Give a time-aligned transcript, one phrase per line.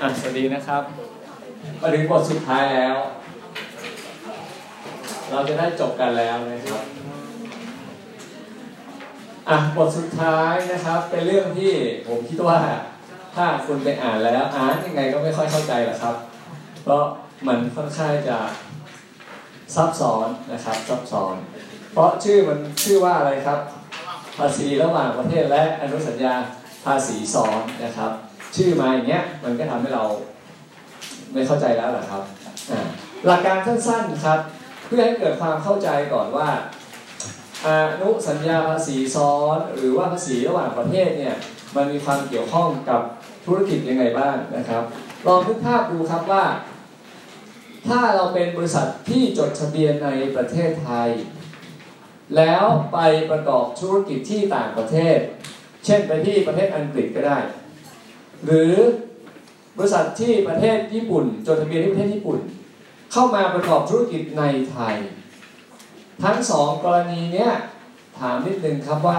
[0.00, 0.82] สวัสดีนะครับ
[1.80, 2.96] มาถึงบทสุดท้ายแล้ว
[5.30, 6.82] เราจะได้จบกันแล้วนะครับ
[9.48, 11.72] อะบทสุดท้ายนะครับ เป็นเรื่องที่
[12.08, 12.58] ผมคิดว่า
[13.36, 16.16] ถ้าคุณไปอ่านแล้วอ่านยังไงก็ไม่ค่อยเข้าใจหรอกครับ
[16.82, 17.04] เพราะ
[17.46, 18.38] มันค่อนข้างจะ
[19.74, 21.34] ซับซ้อนนะครับซับซ้อน
[21.92, 23.60] เพราะชื่อมันชื่อว่าอะไรครับ
[24.38, 26.34] ภาษีระหว่างประเทศและอนุสัญญา
[26.84, 28.12] ภาษีซ้อนนะครับ
[28.56, 30.04] ชื่อมาอย่างเงี้ยมันก็ทำให้เรา
[31.32, 32.22] ไม่เข้าใจแล้วแหละครับ
[33.26, 34.38] หลักการสั้นๆครับ
[34.86, 36.48] เพื่อให้เกิดความเข้าใจก่อนว่า
[37.64, 37.68] อ
[38.00, 41.34] นุสัญญาภาษีซ้อน หรือว่าภาษีระหว่างประเทศเนี่ย
[41.76, 43.00] มันมีความเกี่ยวข้องกับ
[43.46, 44.82] ธุรกิจยังไงบ้างนะครับ
[45.26, 46.44] ลองนึกภาพดูครับว่า
[47.88, 51.08] ถ้าเราเป็นบริษัทที่จดทะเบียนในประเทศไทย
[52.36, 52.98] แล้วไป
[53.30, 55.18] ประกอบธุรกิจที่ต่างประเทศ
[55.84, 57.38] เช่นไปที่ประเทศอังกฤษก็ได้
[58.46, 58.72] หรือ
[59.76, 62.38] บริษัทที่ประเทศญี่ปุ่น จดทะเบียนที่ประเทศญี่ปุ่น
[63.12, 64.94] เข้ามาประกอบธุรกิจในไทย
[66.22, 67.50] ทั้งสองกรณีเนี้ย
[68.18, 69.18] ถามนิดนึงครับว่า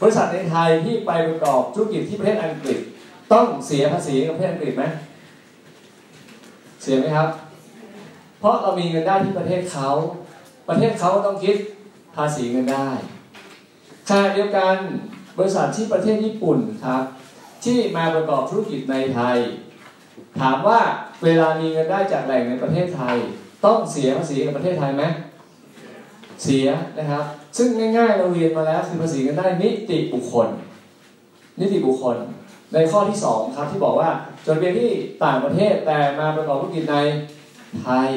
[0.00, 2.78] บริษัทในไทยที่ไปประกอบธุรกิจที่ประเทศอังกฤษ
[3.32, 4.84] ต้องเสียภาษีกับประเทศอังกฤษไหม
[6.82, 7.28] เสียไหมครับ
[8.40, 9.88] เพราะเรามีเงินได้ที่ประเทศเขา
[10.68, 11.56] ประเทศเขาต้องคิด
[12.16, 12.88] ภาษีเงินได้
[14.08, 14.76] ขณะเดียวกัน
[15.38, 17.02] บริษัทที่ประเทศญี่ปุ่นครับ
[17.64, 19.38] ที่มาประกอบธุรกิจในไทย
[20.40, 20.80] ถามว่า
[21.24, 23.16] เวลามีเงินได้จากแหล่งในประเทศไทย
[23.64, 25.04] ต้องเสียภาษีกับประเทศไทยไหม
[26.42, 26.66] เสีย
[26.98, 27.24] นะครับ
[27.56, 30.48] ซึ่งง่าย ๆ เราเรียนมาแล้วคือภาษีเงินได้นิติบุคคล
[31.60, 32.16] นิติบุคคล
[32.72, 34.10] ในข้อที่ 2 ครับที่บอกว่า
[34.46, 34.90] จดทะเบียนที่
[35.24, 36.96] ต่างประเทศแต่มาประกอบธุรกิจใน
[37.82, 38.08] ไทย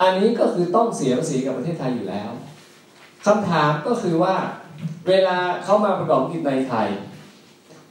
[0.00, 2.30] อันนี้ก็คือต้องเสียภาษีกับประเทศไทยอยู่แล้ว
[3.26, 4.34] คำถามก็คือว่า
[5.08, 6.88] เวลาเขามาประกอบธุรกิจในไทย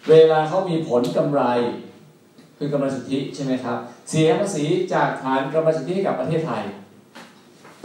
[0.10, 1.42] เวลาเขามีผลกำไร
[2.58, 3.78] คือกำไรสุทธิใช่ไหมครับ
[4.10, 6.64] เสียภาษีจากฐานกำไรสุทธิให้กับประเทศไทย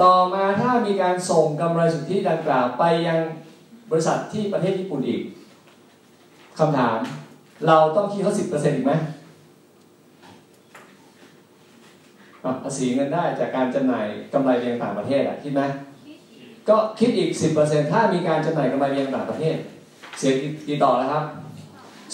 [0.00, 3.18] ต่อมาถ้ามีการส่งกำไรสุทธิดังกล่าวไปยัง
[3.90, 5.20] บริษัทที่ประเทศญี่ปุ่นอีก
[6.58, 6.96] คำถาม
[7.66, 8.92] เราต้องคิดเขาสิบเปอร์เซ็นต์อีกไหม
[12.64, 15.62] ภาษีเงินได้จากการจำหน่ายกำไรเรียงต่างประเทศอะคิดไหม
[16.68, 17.30] ก็คิดอีก
[17.60, 19.56] 10%ถ้ามีการจำหน่ายกำไรเรียงต่างประเทศ
[20.18, 20.32] เสีย
[20.68, 21.24] กี่ต่อแล้วครับ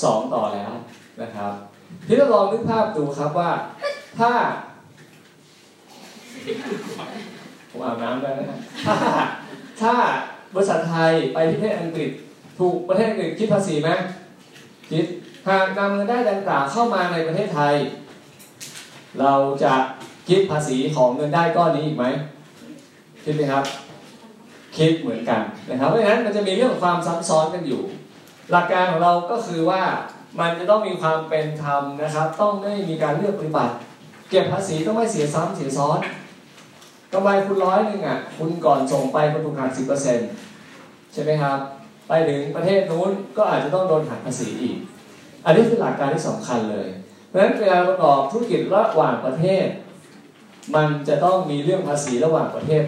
[0.03, 0.73] 2ต่อแล้ว
[1.23, 1.53] นะครับ
[2.07, 3.51] พี่ต้ลองนึกภาพดูครับว่า
[4.19, 4.33] ถ้า
[7.71, 8.97] ผมอาบน้ำได้นะถ้า
[9.83, 9.95] ถ้า
[10.55, 12.11] บริษัทไทยไปประเทศอังกฤษ
[12.59, 13.91] ถูกประเทศอังกฤษคิดภาษีไหม
[14.91, 15.05] คิด
[15.49, 17.75] หากนำเงินได้ดังกล่าวเข้ามาในประเทศไทย
[19.21, 19.33] เรา
[19.65, 19.75] จะ
[20.29, 22.05] คิดภาษีของเงินได้ก้อนนี้อีกไหม
[23.25, 23.65] คิดไหมครับ
[24.77, 25.41] คิดเหมือนกัน
[25.71, 27.83] นะครับเพราะฉะนั้นมันจะมีเรื่องของความซับซ้อนกันอยู่
[28.51, 29.83] หลักการของเราก็คือว่า
[30.41, 33.75] มันจะต้องมีความเป็นธรรมนะครับ ต้องไม่มีการเลือกปฏิบัติ
[34.31, 35.99] เก็บภาษีต้องไม่เสียซ้ำเสียซ้อน
[37.13, 40.29] กำไรคุณร้อยหนึ่งอะคุณก่อนส่งไปคุณถูกหักสิบเปอร์เซ็นต์
[41.13, 41.59] ใช่ไหมครับ
[42.09, 44.77] ไปถึงประเทศนู้นก็อาจจะต้องโดนหักภาษีอีก
[45.45, 46.89] อันนี้คือหลักการที่สำคัญเลย
[47.29, 49.67] เพราะฉะนั้นเวลาประกอบธุรกิจระหว่างประเทศ
[50.75, 52.83] มันจะต้องมีเรื่องภาษีระหว่างประเทศ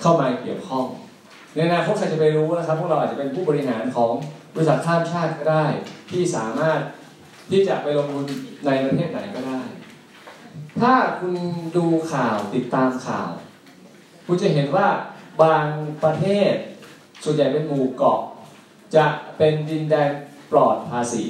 [0.00, 0.84] เข้ามาเกี่ยวข้อง
[1.54, 4.12] ในอนาคตใครจะไปรู้นะครับพวกเราอาจจะเป็นผู้บริหารของ
[4.54, 5.66] บริษัทข้ามชาติก็ได้
[6.10, 6.80] ที่สามารถ
[7.50, 8.26] ที่จะไปลงทุน
[8.66, 9.60] ในประเทศไหนก็ได้
[10.80, 11.34] ถ้าคุณ
[11.76, 13.30] ดูข่าวติดตามข่าว
[14.26, 14.88] คุณจะเห็นว่า
[15.42, 15.66] บาง
[16.04, 16.52] ประเทศ
[17.24, 18.20] ส่วนใหญ่เป็นหมู่เกาะ
[18.96, 19.06] จะ
[19.38, 20.10] เป็นดินแดน
[20.50, 21.24] ปลอดภาษี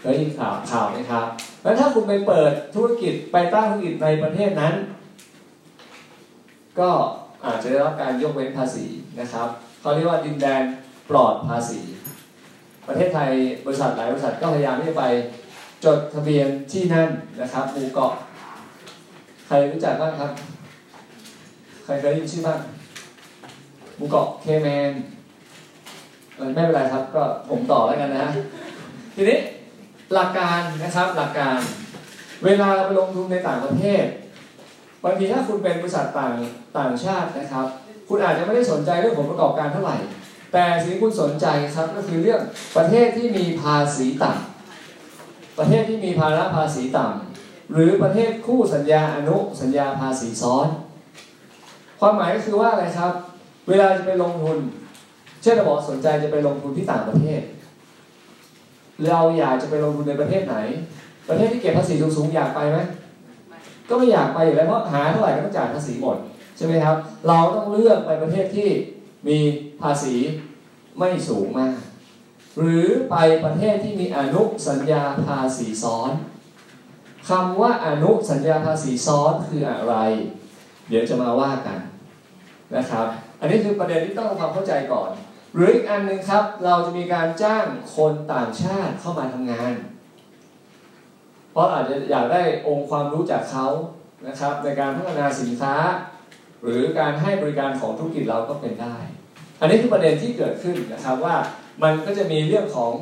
[0.00, 1.26] เคยยินข่าวข่าวไหมครับ
[1.62, 4.74] แล้วถ้าคุณไปเปิดธุรกิจไปตั้งธุรกิจในประเทศนั้น
[6.80, 6.90] ก็
[7.46, 8.86] อาจจะได้รับการยกเว้นภาษี
[9.20, 9.48] นะครับ
[9.80, 10.62] เขาเรียกว่าดินแดน
[11.10, 11.80] ปลอดภาษี
[12.88, 13.30] ประเทศไทย
[13.66, 15.04] บริษัทหลายบริษัทก็พยายามที่จะไป
[15.84, 17.08] จดทะเบียนที่นั่น
[17.40, 18.12] นะครับหมู่เกาะ
[19.46, 20.30] ใครรู้จักบ้างครับ
[21.84, 22.60] ใครเคยได้ยินชื่อบ้าง
[23.96, 24.92] หมู่เกาะเคแมน
[26.54, 28.30] ไม่เป็นไรครับ ก็ผมต่อแล้วกันนะฮะ
[29.14, 29.38] ทีนี้
[30.14, 31.58] หลักการนะครับหลักการ
[32.44, 34.04] เวลาไปลงทุนในต่างประเทศ
[35.04, 36.32] บางทีถ้าคุณเป็นบริษัทต่าง
[36.78, 37.66] ต่างชาตินะครับ
[38.08, 39.96] คุณอาจจะไม่ได้สนใจเรื่องผลประกอบการเท่าไหร่
[40.54, 42.40] แต่สิ่งที่คุณสนใจครับก็คือเรื่อง
[42.76, 50.66] ประเทศที่มีภาษีต่ำประเทศที่มีภาระภาษีต่ำหรือประเทศคู่สัญญาอนุสัญญาภาษีซ้อน
[52.00, 53.12] ความหมายก็คือว่าอะไรครับ
[53.68, 54.58] เวลาจะไปลงทุน
[55.42, 57.40] เช่นเราบอกสนใจจะไปลงทุนที่ต่างประเทศ
[59.08, 60.56] เราอยากจะไปลงทุนในประเทศไหน
[61.28, 62.78] ประเทศที่เก็บภาษีสูงๆอยากไปไหม
[63.88, 66.16] ก็ไม่อยากไปอยู่แล้วเพราะหาเท่าไหร่ก็ต้องจ่ายภาษีหมด
[66.56, 66.96] ใช่ไหมครับ
[67.28, 68.68] เราต้องเลือกไปประเทศที่
[69.28, 69.38] มี
[69.82, 70.14] ภาษี
[70.98, 71.76] ไม่สูงมาก
[72.58, 76.10] หรือไปประเทศที่มีอนุสัญญาภาษีซ้อน
[77.28, 79.94] คำว่าอนุสัญญาภาษีซ้อนคืออะไร
[80.88, 81.78] เดี๋ยวจะมาว่ากัน
[82.76, 83.06] นะครับ
[83.40, 85.10] อันนี้คือประเด็นที่ต้องทำความเข้าใจก่อน
[85.54, 87.66] หรืออีกอันหนึ่งครับเราจะมีการจ้าง
[87.96, 89.74] คนต่างชาติเข้ามาทำงาน
[91.52, 93.66] เพราะอาจจะอยากได้องค์ความรู้จากเขา
[94.26, 95.74] นะครับในการพัฒนาสินค้า
[96.62, 98.96] หรือการให้บริการของธุรกิจเราก็เป็นได้
[99.64, 101.36] อันนี้คือประเด็นที่เกิดขึ้นนะครับว่า
[101.82, 102.92] มันก็จะมีเรื่องของ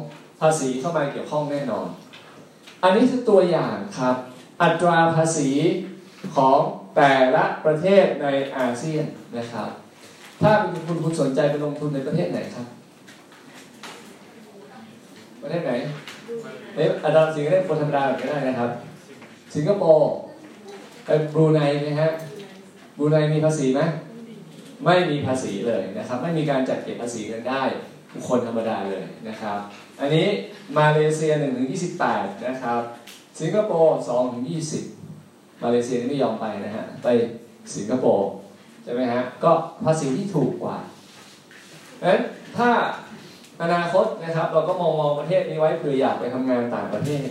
[0.40, 1.86] ภาษีเข้ามาเกี่ยวข้องแน่นอน
[2.82, 4.16] อันนี้คือตัวอย่างครับ
[4.62, 5.50] อัตราภาษี
[6.36, 6.58] ของ
[6.96, 8.26] แต่ละประเทศใน
[8.58, 9.04] อาเซียน
[9.36, 9.68] นะครับ
[10.42, 12.66] ถ้าเป็นคุณคุณสนใจไปลงทุนในประเทศไหนครับ
[15.42, 15.72] ประเทศไหน
[16.74, 18.70] เอ๊ะอัตราภาษีก็ได้คนธรรมดาก็ได้นะครับ
[19.54, 20.10] สิงคโปร์
[21.04, 22.10] ไปบรูไนนะฮะ
[22.98, 23.82] บรูไนมีภาษีไหม
[24.84, 27.62] ไม่มีภาษีเลยนะครับ ไม่มีการจัดเก็บภาษีกันได้
[28.14, 29.58] บุคคลธรรมดาเลยนะครับ
[30.00, 30.26] อันนี้
[30.78, 31.68] มาเลเซีย1ถึง
[32.06, 32.80] 28 นะครับ
[33.40, 34.44] สิงคโปร์2ถึง
[35.02, 37.08] 20 มาเลเซียไม่ยอมไปนะฮะไป
[37.76, 38.30] สิงคโปร์
[38.84, 39.52] ใช่ไหมฮะก็
[39.84, 40.76] ภาษีที่ถูกกว่า
[42.00, 42.22] ดังนั้น
[42.56, 42.70] ถ้า
[43.62, 47.26] อนาคตนะครับ เราก็มองมองประเทศนี้ไว้เผื่ออยากไปทำงานต่างประเทศ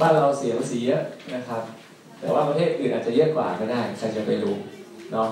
[0.00, 1.02] บ้านเราเสียภาษีเยอะ
[1.34, 1.62] นะครับ
[2.20, 4.56] แต่ว่าประเทศอื่นอาจจะเยอะกว่าก็ได้ใครจะไปรู้
[5.12, 5.28] เนาะ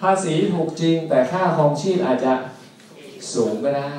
[0.00, 2.32] ภาษีถูกจริง แต่ค่าครองชีพอาจจะ
[3.34, 3.96] สูงก็ได้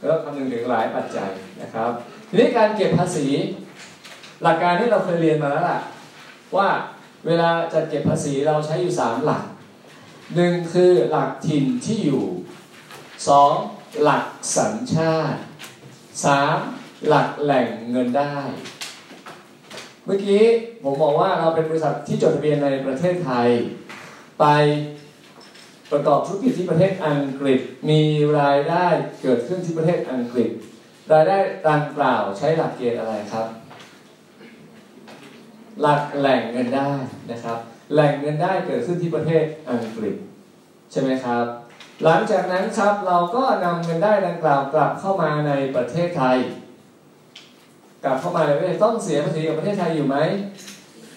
[0.00, 1.30] ก็ต้องคำนึงถึงหลายปัจจัย
[1.62, 1.90] นะครับ
[2.28, 3.26] ทีนี้การเก็บภาษี
[4.42, 5.80] หลักการที่เราเคยเรียนมาแล้วล่ะ
[6.56, 6.68] ว่า
[7.26, 9.44] เวลาจะเก็บภาษีเราใช้อยู่ 3 หลัก
[10.34, 12.24] หนึ่งคือหลักถิ่นที่อยู่
[13.32, 14.02] 2.
[14.02, 14.24] หลัก
[14.56, 15.40] สัญชาติ
[16.22, 17.06] 3.
[17.08, 18.36] หลักแหล่งเงินได้
[20.04, 20.42] เมื่อกี้
[20.82, 23.48] ผมบอกว่าเราเป็นบริษัทที่จดทะเบียนในประเทศไทย
[24.40, 24.44] ไป
[25.92, 27.60] ประกอบธุรกิจที่ประเทศอังกฤษ
[27.90, 28.00] มี
[28.40, 28.86] รายได้
[29.22, 30.50] เกิดขึ้นที่ประเทศอังกฤษ
[31.12, 31.36] รายได้
[31.68, 33.46] ดังกล่าวใช้หลักเกณฑ์อะไรครับ
[35.80, 36.90] หลักแหล่งเงินได้
[37.30, 37.58] นะครับ
[37.92, 40.14] แหล่งเงินได้เกิดขึ้นที่ประเทศอังกฤษ
[40.92, 41.44] ใช่ไหมครับ
[42.04, 46.38] หลังจากนั้นครับเราก็นำเงินได้ดังกล่าวกลับเข้ามาในประเทศไทย
[48.04, 50.16] กลับเข้ามาในประเทศต้องเสียภาษีกับประเทศไทยอยู่ไหม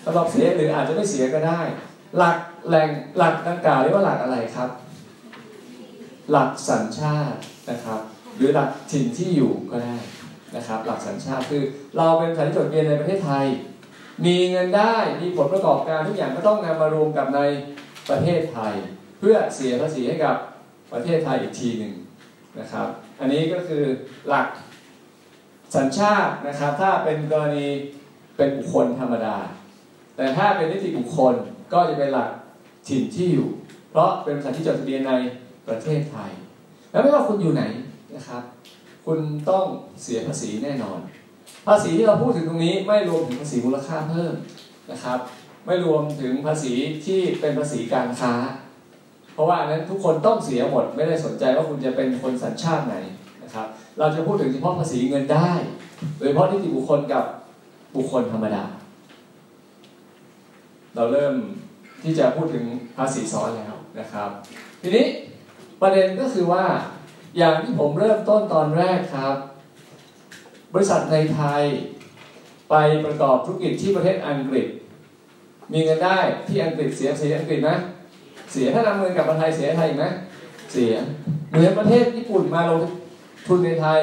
[0.05, 1.61] สำหรับเสียหรืออาจจะไม่เสียก็ได้
[2.17, 2.37] หลัก
[2.67, 4.69] แหลงหลักดังกล่าวเรียกว่าหลักอะไรครับ
[6.31, 7.37] หลักสัญชาติ
[7.69, 7.99] นะครับ
[8.37, 9.95] หรือหลักถิ่นที่อยู่ก็ได้
[10.55, 11.63] นะครับ หลักสัญชาติคือ
[11.97, 13.45] เราเป็นสานจดเบียนในประเทศไทย
[14.25, 17.41] มีเงินได้มีผลประกอบการทุกอย่างก็ต้องนำมารวมกับใน
[18.09, 18.73] ประเทศไทย
[19.19, 20.35] เพื่อเสียภาษีให้กับ
[20.93, 21.93] ประเทศไทยอีกทีหนึ่ง
[22.59, 22.87] นะครับ
[23.19, 23.83] อันนี้ก็คือ
[24.27, 24.47] หลัก
[25.75, 27.67] สัญชาตินะครับ ถ้าเป็นกรณี
[28.37, 29.37] เป็นบุคคลธรรมดา
[30.15, 31.33] แต่ถ้าเป็นนิติบุคคล
[31.73, 32.29] ก็จะเป็นหลัก
[32.87, 33.47] ถิ่นที่อยู่
[33.91, 35.13] เพราะเป็นบริษัทที่จดทะเบียนใน
[35.67, 36.31] ประเทศไทย
[36.91, 37.63] แล้วไม่ว่าคุณอยู่ไหน
[38.15, 38.43] นะครับ
[39.05, 39.19] คุณ
[39.49, 39.65] ต้อง
[40.01, 40.99] เสียภาษีแน่นอน
[41.67, 44.33] ภาษีที่เราพูดถึงตรงนี้ไม่รวมถึงภาษีมูลค่าเพิ่ม
[44.91, 45.19] นะครับ
[45.65, 46.73] ไม่รวมถึงภาษี
[47.05, 48.33] ที่เป็นภาษีการค้า
[49.33, 52.95] เพราะว่านนั้นทุกคนต้องเสียหมด ไม่ได้สนใจว่าคุณจะเป็นคนสัญชาติไหน
[53.43, 53.67] นะครับ
[53.99, 55.51] เราจะพูดถึงเฉพาะภาษีเงินได้
[56.17, 57.23] โดยเฉพาะนิติบุคคลกับ
[57.95, 58.63] บุคคลธรรมดา
[60.95, 61.35] เราเริ่ม
[62.03, 62.65] ที่จะพูดถึง
[62.97, 64.29] ภาษีซ้อนแล้วนะครับ
[64.81, 65.05] ทีนี้
[65.81, 66.65] ประเด็นก็คือว่า
[67.37, 69.35] อย่างที่ผมเริ่มต้นตอนแรกครับ
[70.73, 71.63] บริษัทในไทย
[72.69, 74.67] ไปประกอบธุรกิจที่ประเทศอังกฤษ
[75.73, 77.71] มีเงินได้ที่อังกฤษเสียเสียอังกฤษไหม
[78.51, 80.05] เสียถ้านำเงินกลับมาไทยเสียไทยไหม
[80.71, 80.93] เสีย
[81.49, 82.81] เหมือนประเทศญี่ปุ่นมาลง
[83.47, 84.01] ทุนในไทย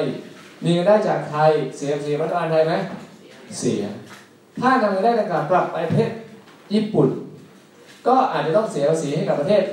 [0.63, 2.73] มีเงินได้จากไทยเสียเสียรัฐบาลไทยไหม
[3.59, 3.81] เสีย
[4.61, 6.11] ถ้านำเงินได้กล่าวกลับไปประเทศ
[6.73, 7.07] ญี่ปุ่น
[8.07, 9.63] ก็อาจจะต้องเสียภาษีให้กับประเทศ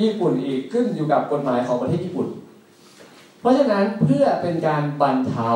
[0.00, 2.28] ญี่ปุ่นอีกขึ้นอยู่กับกฎหมายของประเทศญี่ปุ่น
[3.40, 5.50] เพราะฉะนั้นเพื่อเป็นการบรรเทา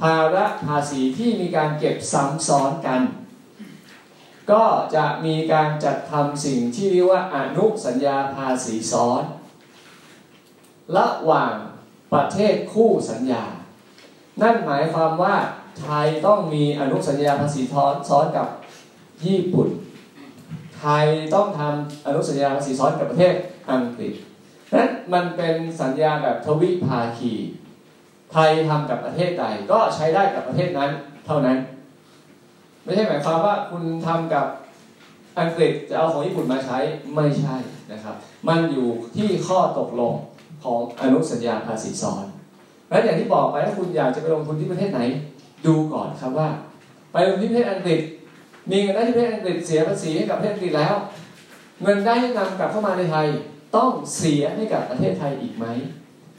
[0.00, 3.00] ภาระภาษีที่มีการเก็บซ้ำซ้อนกัน
[4.52, 9.22] ก็จะมีการจัดทำสิ่งที่เรียกว่าอนุสัญญาภาษีซ้อน
[10.96, 11.54] ระหว่าง
[12.12, 13.44] ประเทศคู่สัญญา
[14.42, 15.36] นั่นหมายความว่า
[15.80, 18.48] ไทยต้องมีอนุสัญญาภาษีทอนซ้อนกับ
[19.24, 19.68] ญี่ปุ่น
[20.78, 23.34] ไทยต้องทำอนุสัญญาภาษีซ้อนกับประเทศ
[23.70, 24.12] อังกฤษ
[24.74, 27.32] นั้นมันเป็นสัญญาแบบทวิภาคี
[28.32, 30.90] ไทยทำกับประเทศใดก็ใช้ได้กับประเทศนั้น
[31.26, 31.58] เท่านั้น
[32.84, 34.46] ไม่ใช่หมายความว่าคุณทำกับ
[35.40, 36.78] อังกฤษจะเอาของญี่ปุ่นมาใช้
[37.14, 37.56] ไม่ใช่
[37.92, 38.14] นะครับ
[38.48, 40.12] มันอยู่ที่ข้อตกลง
[40.64, 42.24] ของอนุสัญญาภาษีซ้อน
[42.88, 45.00] และอย่างที่บอกไปถ้าคุณอยากจะไปลงทุนที่ประเทศไหน
[45.66, 46.48] ดูก่อนครับว่า
[47.12, 48.00] ไปลงทุนที่ประเทศอังกฤษ
[48.70, 50.94] มีเงินได้ที่ประเทศอังกฤษเสียภาษีให้กับประเทศอังกฤษแล้ว
[51.82, 53.26] เงินได้ที่นำกลับเข้ามาในไทย
[53.76, 55.66] ต้องเสียให้กับประเทศไทยอีกไหม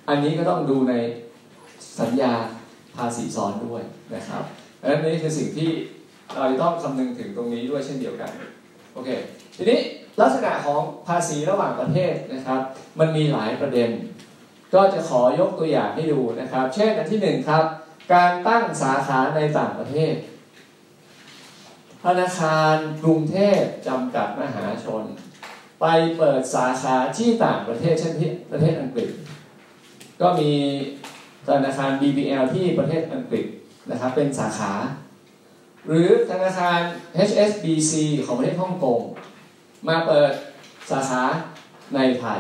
[0.09, 0.93] อันนี้ก็ต้องดูใน
[1.99, 2.33] สัญญา
[2.97, 3.83] ภาษีซ้อนด้วย
[4.15, 4.43] นะครับ
[4.81, 5.69] ดังนั้นนี่คือสิ่งที่
[6.35, 8.31] เราต้องคำนึงถึงตรงนี้ด้วยเช่นเดียวกัน
[8.93, 9.09] โอเค
[9.57, 9.79] ทีนี้
[10.21, 12.59] ลักษณะของภาษีระหว่างประเทศนะครับ
[12.99, 13.89] มันมีหลายประเด็น
[14.73, 17.63] ก็จะขอยกตัวอย่างให้ดูนะครับ เช่นอันที่หนึ่งครับ
[18.13, 20.13] การตั้งสาขาในต่างประเทศ
[22.03, 25.03] ธนาคารกรุงเทพจำกัดมหาชน
[25.81, 25.85] ไป
[26.17, 29.09] เปิดสาขาที่ต่างประเทศเช่นที่ประเทศอังกฤษ
[30.21, 30.51] ก็มี
[31.47, 33.45] ธนาคาร BBL ที่ประเทศอังกฤษ
[33.91, 34.73] นะครับเป็นสาขา
[35.87, 36.79] หรือธนาคาร
[37.29, 37.93] HSBC
[38.25, 38.99] ของประเทศฮ่องกง
[39.87, 40.31] มาเปิด
[40.91, 41.23] สาขา
[41.95, 42.39] ในไทย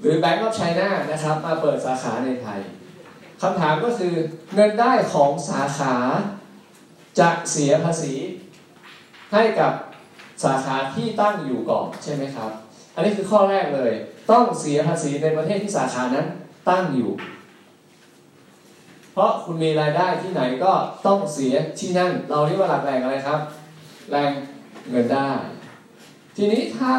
[0.00, 2.60] หรือ Bank of China นะครับมาเปิดสาขาในไทย
[3.42, 4.14] คำถามก็คือ
[4.54, 5.94] เงินได้ของสาขา
[7.18, 8.14] จะเสียภาษี
[9.32, 9.72] ให้กับ
[10.42, 12.50] สาขาที่ตั้งอยู่ก่อนใช่ไหมครับ
[12.94, 13.92] อันนี้คือข้อแรกเลย
[14.30, 16.26] ต้องเสียภาษีในประเทศที่สาขานั้น
[16.68, 17.10] ตั้งอยู่
[19.12, 20.72] เพราะคุณมีรายได้ที่ไหนก็
[21.06, 23.40] ต้องเสียที่นั่น เราเรียกว่าหลักแหล่งอะไรครับ
[24.10, 24.30] แหล่ง
[24.90, 25.30] เงินได้
[26.36, 26.96] ทีนี้ถ้า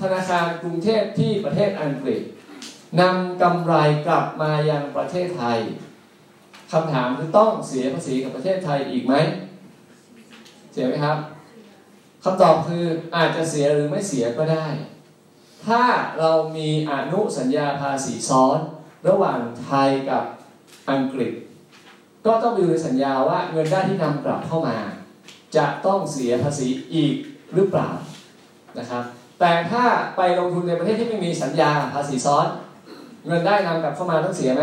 [0.00, 2.22] ธนาคารกรุงเทพที่ประเทศอังกฤษ
[3.00, 3.74] นำกำไร
[4.06, 5.58] กลับมายังประเทศไทย
[6.72, 9.14] คำถามคือต้องเสียภาษีกับประเทศไทยอีกไหม
[10.72, 11.18] เสียไหมครับ
[12.24, 12.84] คำตอบคือ
[13.16, 14.66] อาจจะเสียหรือไม่เสียก็ได้
[15.66, 15.82] ถ้า
[16.18, 18.58] เรามีอนุสัญญาภาษีซ้อน
[19.08, 20.24] ระหว่างไทยกับ
[20.90, 21.32] อังกฤษ
[22.26, 24.76] ก็ต้องดูสัญญาว่าเงินได้ที่นำกลับเข้ามา
[25.56, 27.14] จะต้องเสียภาษีอีก
[27.54, 27.90] หรือเปล่า
[28.78, 29.02] นะครับ
[29.40, 29.84] แต่ถ้า
[30.16, 32.46] ไปลงทุนในประเทศที่ไม่มีสัญญาภาษีซ้อน
[33.26, 34.62] เงินได้นำกลับเข้ามาต้องเสียไหม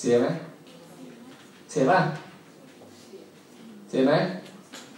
[0.00, 0.26] เสียไหม
[1.70, 1.98] เสียป่ะ
[3.88, 4.12] เสียไหม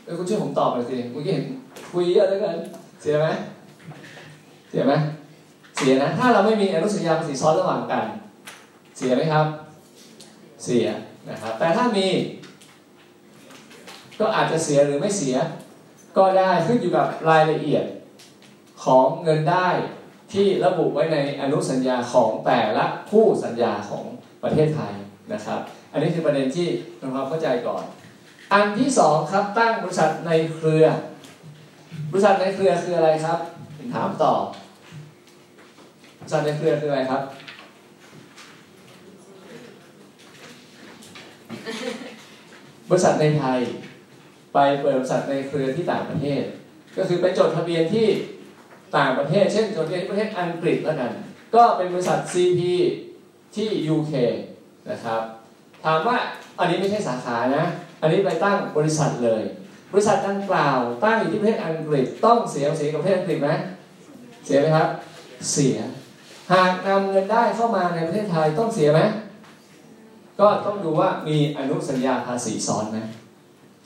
[0.04, 1.44] เออคุณช่วยผมตอบหน่อยสิเมื่อกี้เห็น
[1.92, 2.56] คุยเยอะเหลือเกิน
[3.00, 3.26] เสียไหม
[4.70, 4.92] เสียไหม
[5.76, 8.04] เสียนะ ถ้าเราไม่มีอนุสัญญาภาษีซ้อนระหว่างกัน
[8.96, 9.46] เสียไหมครับ
[10.64, 10.86] เสีย
[11.28, 12.06] นะครับ แต่ถ้ามี
[14.20, 15.36] ก็อาจจะเสียหรือไม่เสีย
[16.16, 17.84] ก็ได้ขึ้นอยู่กับรายละเอียด
[18.84, 19.68] ของเงินได้
[20.32, 24.04] ที่ระบุไว้ในอนุสัญญาของแต่ละคู่สัญญาของ
[24.42, 24.92] ประเทศไทย
[25.32, 25.60] นะครับ
[25.92, 26.68] อันนี้คือประเด็นที่
[27.00, 27.84] ทำความเข้าใจก่อน
[28.52, 30.84] อันที่สองครับตั้งบริษัทในเครือ
[32.10, 33.38] บริษัทในเครือคืออะไรครับ
[33.76, 34.32] ผมถามต่อ
[36.20, 37.22] บริษัทในเครือคืออะไรครับ
[42.88, 43.58] บริษัทในไทย
[44.54, 46.42] ไปเปิดบริษัทในเครือที่ต่างประเทศ
[46.96, 48.06] ก็คือไปจดทะเบียนที่
[48.96, 51.10] ต่างประเทศ เช่นจดทะเบียนที่ประเทศอังกฤษแล้วกัน
[51.54, 52.62] ก็เป็นบริษัท CP
[53.56, 54.12] ที่ UK
[54.90, 55.22] นะครับ
[55.84, 56.16] ถามว่า
[56.58, 57.64] อันนี้ไม่ใช่สาขานะ
[58.00, 59.42] อันนี้ไปตั้งบริษัทเลย
[59.92, 63.50] บริษัทดังกล่าว ตั้งอยู่ที่ประเทศอังกฤษต้องเสียภาษีกับประเทศอังกฤษไหม
[64.46, 64.88] เสียไหมครับ
[65.52, 65.76] เสีย
[66.52, 69.00] หากนำเงินได้เข้ามาในประเทศไทยต้องเสียไหม
[70.40, 72.98] ก็ต้องดูว่ามีอนุสัญญาภาษีซ้อนไหม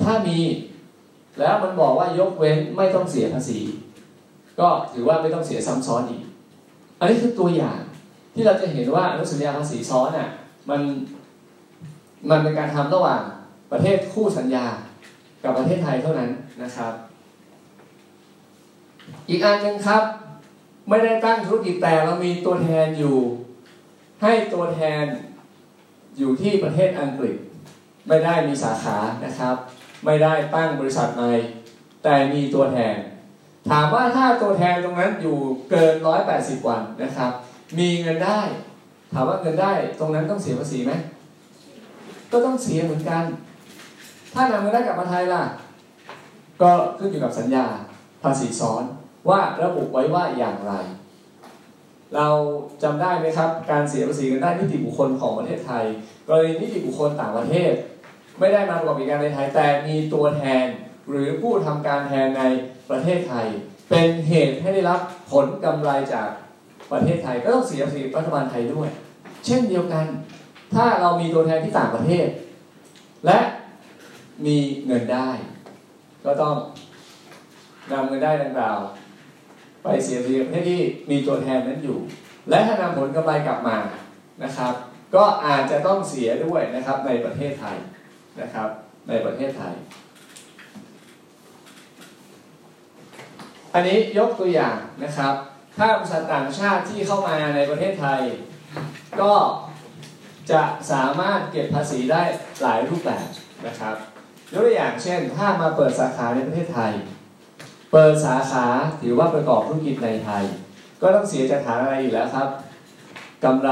[0.03, 0.39] ถ้ามี
[1.39, 3.59] แล้วมันบอกว่ายกเว้นไม่ต้องเสียภาษี
[4.61, 6.23] ก็ถือว่าไม่ต้องเสียซ้ำซ้อนอีก
[6.99, 7.81] อันนี้คือตัวอย่าง
[8.37, 10.29] ที่เราจะเห็นว่าอนุสัญญาภาษีซ้อนอะ
[10.69, 10.81] มัน
[12.31, 13.23] มันเป็นการทำระหว่าง
[13.73, 14.67] ประเทศคู่สัญญา
[15.43, 16.31] กับประเทศไทยเท่านั้น
[16.63, 16.93] นะครับ
[19.29, 20.03] อีกอันหนึ่งครับ
[20.89, 23.17] ไม่ได้ตั้งธุรกิจแต่เรามีตัวแทนอยู่
[24.23, 25.05] ให้ตัวแทน
[26.19, 27.37] อยู่ที่ประเทศอังกฤษ
[28.09, 29.57] ไม่ได้มีสาขานะครับ
[30.05, 31.31] ไม่ได้ตั้งบริษัทใหม่
[32.05, 32.97] แต่มีตัวแทน
[33.71, 35.39] ถามว่าถ้าตัวแทนตรงนั้นอยู่
[35.71, 35.95] เกิน
[36.33, 37.33] 180 วันนะครับ
[37.79, 38.41] มีเงินได้
[39.13, 40.93] ถามว่าเงินได้ ตรงนั้นต้องเสียภาษีไหม
[42.33, 43.25] ก็ต้องเสียเหมือนกัน
[44.35, 45.43] ถ้านำเงินได้กลับมาไทยล่ะ
[46.63, 47.67] ก็ขึ้นอยู่กับสัญญา
[48.23, 48.85] ภาษีซ้อน
[49.29, 50.73] ว่าระบุไว้ว่าอย่างไร
[52.15, 52.29] เรา
[52.83, 55.85] จำได้ไหมครับ การเสียภาษีเงินได้นิติบุคคลของประเทศไทย
[56.29, 57.73] กรณีนิติบุคคลต่างประเทศ
[58.39, 60.67] ไม่ได้มาประกอบกิจการในไทยแต่มีตัวแทน
[61.09, 62.43] หรือผู้ทำการแทนใน
[62.91, 63.47] ประเทศไทย
[63.91, 65.01] เป็นเหตุให้ได้รับ
[65.33, 66.29] ผลกำไรจาก
[66.93, 68.89] ประเทศไทยก็ต้องเสียภาษีรัฐบาลไทยด้วย
[69.45, 70.07] เช่นเดียวกัน
[70.75, 72.27] ถ้าเรามีตัวแทนที่ต่างประเทศ
[73.27, 73.39] และ
[74.47, 75.29] มีเงินได้
[76.25, 76.55] ก็ต้อง
[77.93, 78.79] นำเงินได้ดังกล่าว
[79.83, 81.99] ไปเสียภาษีประเทศที่มีตัวแทนนั้นอยู่
[82.51, 83.77] และถ้านำผลกำไรกลับมา
[84.45, 84.73] นะครับ
[85.15, 87.77] ก็อาจจะต้องเสียด้วยนะครับในประเทศไทย
[88.41, 88.69] นะครับ
[89.09, 89.75] ในประเทศไทย
[93.75, 95.35] อันนี้ยกตัวอย่างนะครับ
[95.77, 98.21] ถ้าบริษัทต่างชาติที่เข้ามาในประเทศไทย
[99.21, 99.33] ก็
[100.51, 102.23] จะสามารถเก็บภาษีได้
[102.63, 103.27] หลายรูปแบบ
[103.67, 103.97] นะครับ
[104.53, 106.93] ยกตัวอย่างเช่น ถ้ามาเปิดสาขาในประเทศไทย
[107.93, 108.67] เปิดสาขา
[109.03, 110.45] ถือว่าประกอบธุรกิจในไทย
[111.03, 112.49] ก็ต้องเสียจากฐานอะไรอยู่แล้วครับ
[113.45, 113.71] กำไร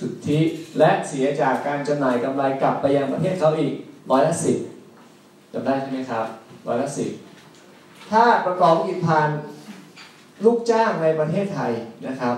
[0.00, 0.38] สุทธิ
[0.78, 3.72] และเสียจากการจำหน่ายกำไรกลับไปยังประเทศเขาอีก
[4.10, 4.56] ร้อยละสิบ
[5.52, 6.26] จำได้ใช่ไหมครับ
[6.66, 7.10] ร้อยละสิบ
[8.10, 9.28] ถ้าประกอบธุรกิจผ่าน
[10.44, 11.72] ลูกจ้างในประเทศไทย
[12.08, 12.36] นะครับ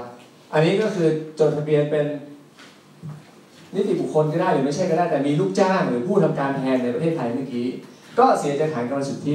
[0.52, 2.06] อันนี้ก็คือจดทะเบียนเป็น
[3.74, 7.66] นิติบุคคลก็ได้หรือไม่ใช่ก็ได้แต่มีลูกจ้างหรือผู้ทำการแทนในประเทศไทยเมื่อกี้
[8.18, 9.34] ก็เสียจากฐานกำไรสุทธิ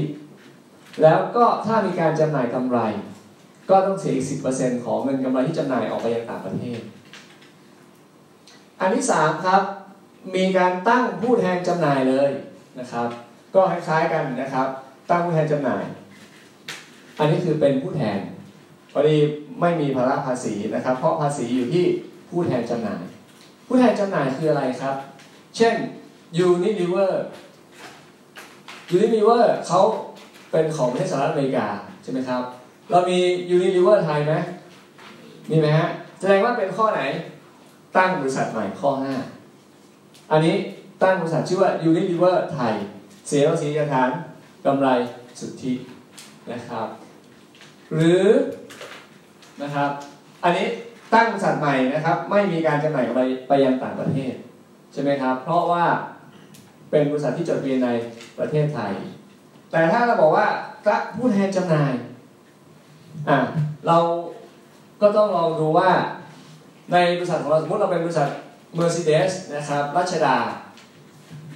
[1.02, 2.80] แล้วก็ถ้ามีการจำหน่ายกำไร
[3.70, 4.36] ก็ต้องเสียอีกสิ
[4.86, 6.80] ของเงินกำไรที่จำหน่ายออกไปยังต่างประเทศ
[8.82, 9.62] อันที่สามครับ
[10.36, 12.30] มีการตั้งผู้แทนจำหน่ายเลย
[12.80, 13.08] นะครับ
[13.56, 14.68] ก็คล้ายๆกันนะครับ
[15.12, 15.84] ตั้งผู้แทนจำหน่าย
[17.20, 18.18] อันนี้คือเป็นผู้แทน
[19.00, 19.18] พอดี
[19.62, 21.86] ไม่มีภาระภาษีนะครับ เพราะภาษีอยู่ที่
[22.30, 23.04] ผู้แทนจำหน่าย
[23.68, 24.96] ผู้แทนจำหน่ายคืออะไรครับ
[25.56, 25.76] เช่น
[26.48, 27.14] Unilever
[28.96, 29.82] Unilever เวอร์เขา
[30.52, 31.68] เป็นของประเทศสหรัฐอเมริกา
[32.04, 32.42] ใช่ไหมครับ
[32.92, 33.20] เรามี
[33.56, 34.34] Unilever ไทยไหม
[35.50, 35.88] มีไหมฮะ
[36.20, 37.02] แสดงว่าเป็นข้อไหน
[37.98, 38.90] ตั้งบริษัทใหม่ข้อ
[39.62, 40.56] 5 อันนี้
[41.04, 42.74] ตั้งบริษัทชื่อว่า Unilever ไทย
[43.28, 44.10] เสียภาษีฐาน
[44.66, 44.88] กำไร
[45.40, 45.74] สุทธิ
[46.52, 46.88] นะครับ
[47.96, 48.24] หรือ
[49.64, 49.90] นะครับ
[50.44, 50.66] อันนี้
[51.14, 54.34] ตั้งบริษัทใหม่นะครับ ไม่มีการจำหน่ายไปไปยังต่างประเทศ
[54.94, 55.86] ใช่ไหมครับ เพราะว่า
[56.92, 57.90] เป็นบริษัทที่จดทะเบียนใน
[58.40, 58.94] ประเทศไทย
[59.72, 60.48] แต่ถ้าเราบอกว่า
[61.18, 61.94] ผู้แทนจำหน่าย
[63.30, 63.38] อะ
[63.88, 63.98] เรา
[65.02, 65.90] ก็ต้องลองดูว่า
[66.92, 68.30] ในบริษัทของเราสมมติเราเป็นบริษัท
[68.78, 70.38] Mercedes นะครับรัชดา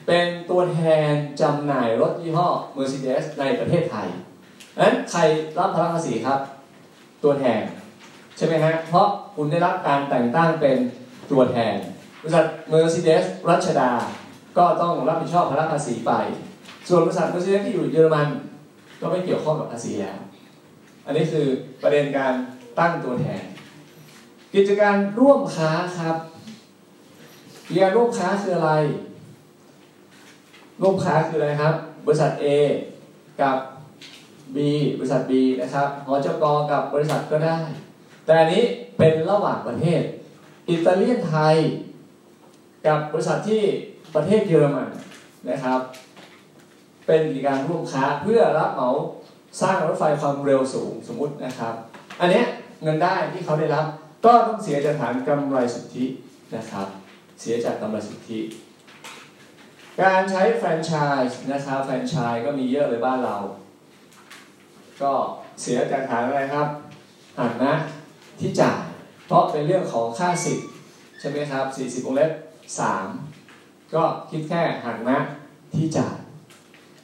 [0.08, 4.08] เป็นตัวแทนจำหน่ายรถยี่ห้อ Mercedes ในประเทศไทย
[4.80, 5.20] นั้นใคร
[5.58, 6.40] รับภาระภาษีครับ
[7.24, 7.62] ตัวแทน
[8.44, 10.78] ช่ไหมฮะ เพราะคุณได้รับการแต่งตั้งเป็น
[11.32, 11.76] ตัวแทน
[12.22, 13.92] บริษัท Mercedes รัชดา
[14.58, 16.12] ก็ต้องรับผิดชอบภาระภาษีไป
[16.88, 18.28] ส่วนบริษัท Mercedes ที่อยู่เยอรมัน
[19.02, 20.18] ก็ไม่เกี่ยวข้องกับภาษีแล้ว
[21.06, 21.46] อันนี้คือ
[21.82, 22.34] ประเด็นการ
[22.80, 23.44] ตั้งตัวแทน
[24.54, 26.18] กิจการร่วมค้าครับ
[27.68, 28.72] กิจการร่วมค้าคืออะไร
[30.82, 32.46] ร่วมค้าคืออะไรครับ บริษัท A
[33.42, 33.58] กับ
[34.56, 34.58] B
[34.98, 37.58] บริษัท B นะครับหอจกกับ บริษัทก็ได้
[38.26, 38.64] แต่อันนี้
[38.98, 40.02] เป็นระหว่างประเทศ
[40.70, 41.56] อิตาเลียนไทย
[42.86, 43.64] กับบริษัทที่
[44.16, 44.90] ประเทศเยอรมัน
[45.50, 45.80] นะครับ
[47.08, 48.90] เป็นกิจการร่วมค้าเพื่อรับเหมา
[49.62, 51.74] สร้างรถไฟความเร็วสูงสมมุตินะครับ
[52.20, 52.42] อันนี้
[52.84, 53.86] เงินได้ที่เขาได้รับ
[54.26, 56.06] ก็ต้องเสียจากฐานกำไรสุทธิ
[56.56, 56.88] นะครับ
[57.42, 58.40] เสียจากกำไรสุทธิ
[60.02, 60.94] การใช้แฟรนไช
[61.30, 63.38] ส์นะครับแฟรนไชส์ก็มีเยอะเลยบ้านเรา
[65.02, 65.12] ก็
[65.62, 66.68] เสียจากฐานอะไรครับ
[67.38, 67.74] ฐานนะ
[68.42, 68.80] ที่จ่าย
[69.28, 70.68] เพราะเป็นเรื่องของค่าสิทธิ์
[71.20, 71.66] ใช่ไหมครับ
[72.04, 72.32] 40วงเล็บ
[73.12, 75.18] 3 ก็คิดแค่หักนะ
[75.74, 76.16] ที่จ่าย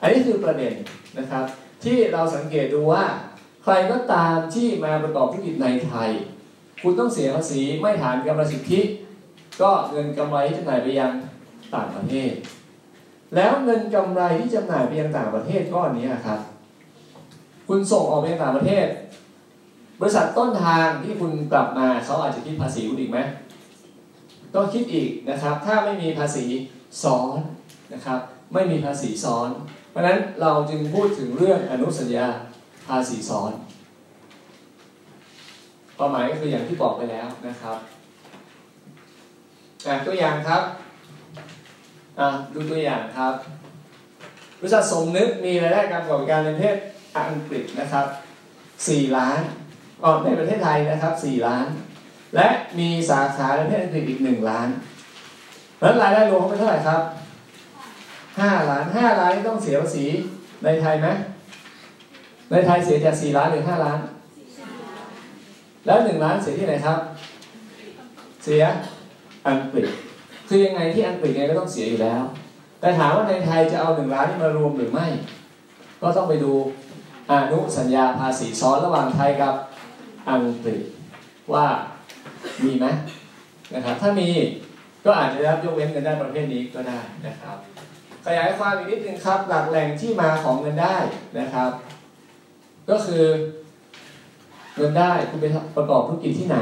[0.02, 0.73] อันนี้คือประเด็น
[1.17, 1.43] นะครับ
[1.84, 3.04] ที่เราสังเกตดูว่า
[3.63, 6.10] ใครก็ตามที่มาประกอบธุรกิจในไทย
[6.84, 8.82] คุณต้องเสียภาษีไม่ฐานกำไรสิทธิ
[9.62, 11.12] ก็เงินกำไรที่จำหน่ายไปยัง
[11.76, 12.32] ต่างประเทศ
[13.36, 16.39] แล้วเงินกำไรที่จำหน่ายไปยังต่างประเทศก้อนนี้ครับ
[17.67, 18.86] คุณส่งออกไปยังต่างประเทศ
[19.99, 23.19] บริษัทต้นทางที่คุณกลับมาเขาอาจจะคิดภาษีคุณอีกไหม
[24.53, 26.45] ก็คิดอีกนะครับ ถ้าไม่มีภาษี
[27.03, 27.36] ซ้อน
[27.93, 28.19] นะครับ
[28.53, 29.49] ไม่มีภาษีซ้อน
[29.89, 32.27] เพราะฉะนั้นเราจึงพูดถึงเรื่องอนุสัญญา
[32.88, 33.51] ภาษีซ้อน
[35.97, 37.77] ความหมายก็คืออย่างที่บอกไปแล้วนะครับ
[40.05, 40.63] ตัวอย่างครับ
[42.53, 43.33] ดูตัวอย่างครับ
[44.60, 46.75] บริษัทสมนึกมีรายได้การประกอบการในประเทศ
[47.17, 48.05] อังกฤษนะครับ
[48.62, 49.39] 4 ล้าน
[50.05, 51.65] ออกในประเทศไทยนะครับ 4 ล้าน
[52.36, 52.47] และ
[52.79, 54.67] มีสาขาในประเทศอังกฤษอีก 1 ล้าน
[55.79, 57.01] แล้วรายได้รวมเขาเป็นเท่าไหร่ครับ
[57.88, 60.05] 5 ล้าน 5 ล้านต้องเสียภาษี
[60.63, 61.07] ในไทยไหม
[62.51, 63.99] ในไทยเสียจาก 4 ล้านหรือ 5 ล้าน
[65.86, 66.99] แล้ว 1 ล้านเสียที่ไหนครับ
[68.43, 68.63] เสีย
[69.47, 69.88] อังกฤษ
[70.47, 72.21] คือยังไงที่อังกฤษไงก็ต้องเสียอยู่แล้ว
[72.79, 75.07] แต่ถามว่าในไทยจะเอา 1 ล้านนี้มารวมหรือไม่
[76.01, 76.53] ก็ต้องไปดู
[77.31, 79.53] อนุสัญญาภาษีซ้อนระหว่างไทยกับ
[80.30, 80.82] อังกฤษ
[81.54, 81.66] ว่า
[82.63, 82.86] มีไหม
[83.74, 84.30] นะครับ ถ้ามี
[85.06, 87.58] ก็อาจจะรับยกเว้นเงินได้ประเภทนี้ก็ได้นะครับ
[88.26, 90.98] ขยายความอีกนิดนึงครับหลักแหล่งที่มาของเงินได้
[91.40, 91.72] นะครับ
[92.90, 93.24] ก็คือ
[94.76, 95.46] เงินได้คุณไป
[95.78, 96.58] ประกอบธุรกิจที่ไหน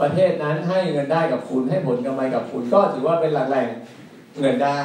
[0.00, 3.68] ประเทศนั้นให้เงินได้กับคุณให้ผลกำไรกับคุณ ก็ถือว่าเป็นหลักแหล่ง
[4.40, 4.80] เงินได้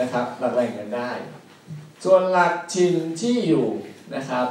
[0.00, 1.10] นะครับ หลักแหล่งเงินได้
[2.04, 3.66] ส่วนหลักชินที่อยู่
[4.14, 4.46] นะครับ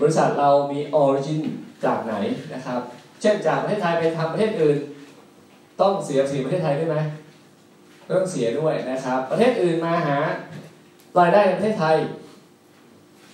[0.00, 1.40] บริษัทเรามีออริจิน
[1.84, 2.14] จากไหน
[2.54, 2.80] นะครับ
[3.20, 4.78] เช่นจากประเทศไทยไปทำประเทศอื่น
[5.80, 6.96] ต้องเสียภาษีประเทศไทยด้วยไหม
[8.10, 10.16] ต้องเสียด้วยนะครับ ประเทศอื่นมาหา
[11.18, 11.96] รายได้ในประเทศไทย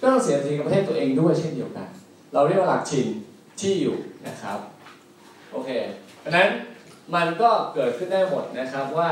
[0.00, 1.88] ก็ต้องเสียภาษีกับประเทศตัวเองด้วยเช่นเดียวกัน
[2.32, 3.06] เราเรียกว่าหลักชิน
[3.60, 3.96] ที่อยู่
[4.26, 4.58] นะครับ
[5.52, 5.70] โอเค
[6.20, 6.48] เพราะนั้น
[7.14, 9.10] มันก็เกิดขึ้นได้หมดนะครับว่า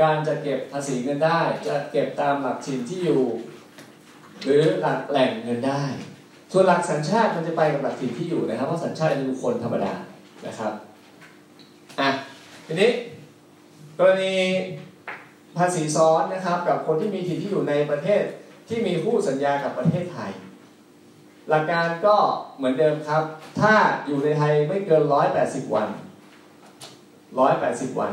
[0.00, 3.22] การจะเก็บภาษีเงินได้ จะเก็บตามหลักถิ่นที่อยู่
[4.44, 5.82] หรือหลักแหล่งเงินได้
[6.56, 9.92] ส่วนหลักสัญชาติมันจะไปกับหลักถิ่นที่อยู่นะครับเพราะสัญชาติเป็นบุคคลธรรมดา
[10.46, 10.72] นะครับ
[12.00, 12.10] อะ
[12.66, 12.90] ทีนี้
[13.98, 14.34] กรณี
[15.56, 18.22] ภาษีซ้อนนะครับ กับคนที่มีถิ่นที่อยู่ในประเทศ
[18.68, 20.30] ที่มีคู่สัญญากับประเทศไทย
[21.48, 22.16] หลักการก็
[22.56, 23.22] เหมือนเดิมครับ
[23.60, 23.74] ถ้า
[24.06, 25.02] อยู่ในไทยไม่เกิน
[25.38, 25.88] 180 วัน
[27.14, 28.12] 180 วัน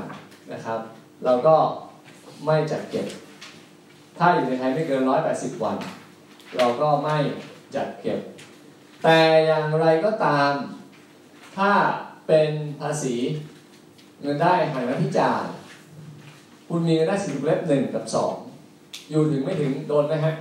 [0.54, 0.80] นะครับ
[1.26, 1.56] เราก็
[2.46, 3.06] ไม่จัดเก็บ
[4.18, 5.02] ถ้าอยู่ในไทยไม่เกิน
[5.34, 5.78] 180 วัน
[6.58, 7.18] เราก็ไม่
[7.76, 8.20] จัดเก็บ
[9.04, 10.52] แต่อย่างไรก็ตาม
[11.58, 11.72] ถ้า
[12.28, 13.16] เป็นภาษี
[14.22, 15.44] เงินได้หางน้าที่จ่าย
[16.68, 18.34] คุณมีเงินได้สิบเล็บหนึ่งกับสอง
[19.10, 20.34] อยู่ถึงไม่ถึงโดนไหมฮะ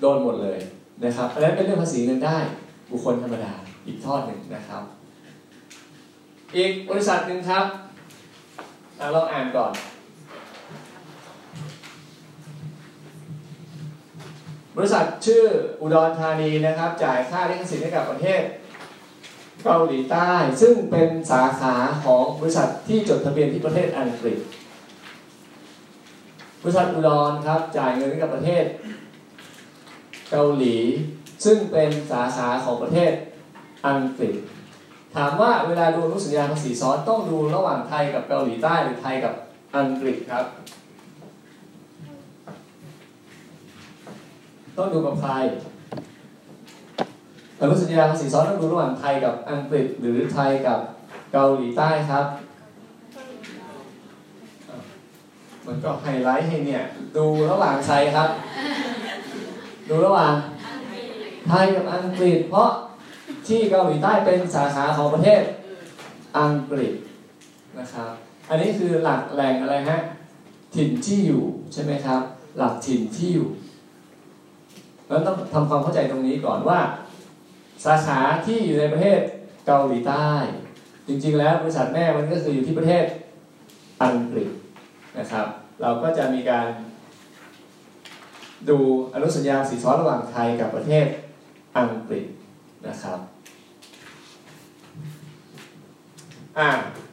[0.00, 0.58] โดนหมดเลย
[1.04, 2.38] นะครับอันนั้นเป็นเรื่องภาษีเงินได้
[2.90, 3.52] บุคคลธรรมดา
[3.86, 4.82] อีกทอดหนึ่งนะครับ
[6.56, 7.64] อีกบริษัทหนึ่งครับ
[9.12, 9.72] เราอ่านก่อน
[14.76, 15.44] บริษัทชื่อ
[15.80, 18.42] อุดรธานีนะครับ จ่ายค่าลิขสิทธิ์ให้กับประเทศ
[19.64, 20.30] เกาหลีใต้
[20.60, 24.38] ซึ่งเป็นสาขาของบริษัทที่จดทะเบียนที่ประเทศอังกฤษ
[26.62, 28.64] บริษัทอุดรครับจ่ายเงินให้กับประเทศ
[30.30, 30.76] เกาหลี
[31.44, 33.12] ซึ่งเป็นสาขาของประเทศ
[33.86, 34.34] อังกฤษ
[35.16, 39.34] ถามว่าเวลาดูอนุสัญญาภาษีซ้อนต้องดูระหว่างไทยกับเกาหลีใต้หรือไทยกับ
[39.76, 40.44] อังกฤษครับ
[44.76, 45.32] ต้องดูกับใคร
[47.60, 50.78] อนุสัญญาภาษีซ้อนต้องดูระหว่างไทยกับอังกฤษหรือไทยกับ
[51.32, 52.24] เกาหลีใต้ครับ
[55.66, 56.82] มันก็ไฮไลท์ให้เนี่ย
[57.16, 58.28] ดูระหว่างใครครับ
[59.88, 60.34] ดูระหว่าง
[61.48, 62.70] ไทยกับอังกฤษ เพราะ
[63.46, 65.42] ที่เกาหลีใต้เป็นสาขาของประเทศ
[66.38, 66.92] อังกฤษ
[67.78, 68.10] นะครับ
[68.48, 69.98] อันนี้คือหลักแหล่งอะไรฮะ
[70.74, 72.20] ถิ่นที่อยู่ใช่ไหมครับ
[72.58, 73.48] หลักถิ่นที่อยู่
[75.12, 76.80] แล้วต้องทำความเข้าใจตรงนี้ก่อนว่า
[77.84, 79.18] สาขาที่อยู่ในประเทศ
[79.66, 80.28] เกาหลีใต้
[81.08, 83.04] จริงๆ แล้วบริษัทแม่มันก็คืออยู่ที่ประเทศ
[84.02, 84.48] อังกฤษ
[85.18, 85.46] นะครับ
[85.82, 86.68] เราก็จะมีการ
[88.68, 88.78] ดู
[89.14, 91.06] อนุสัญญาสีซ้อนระหว่างไทยกับประเทศ
[91.76, 92.24] อังกฤษ
[92.88, 93.18] นะครับ
[96.58, 96.70] อ่า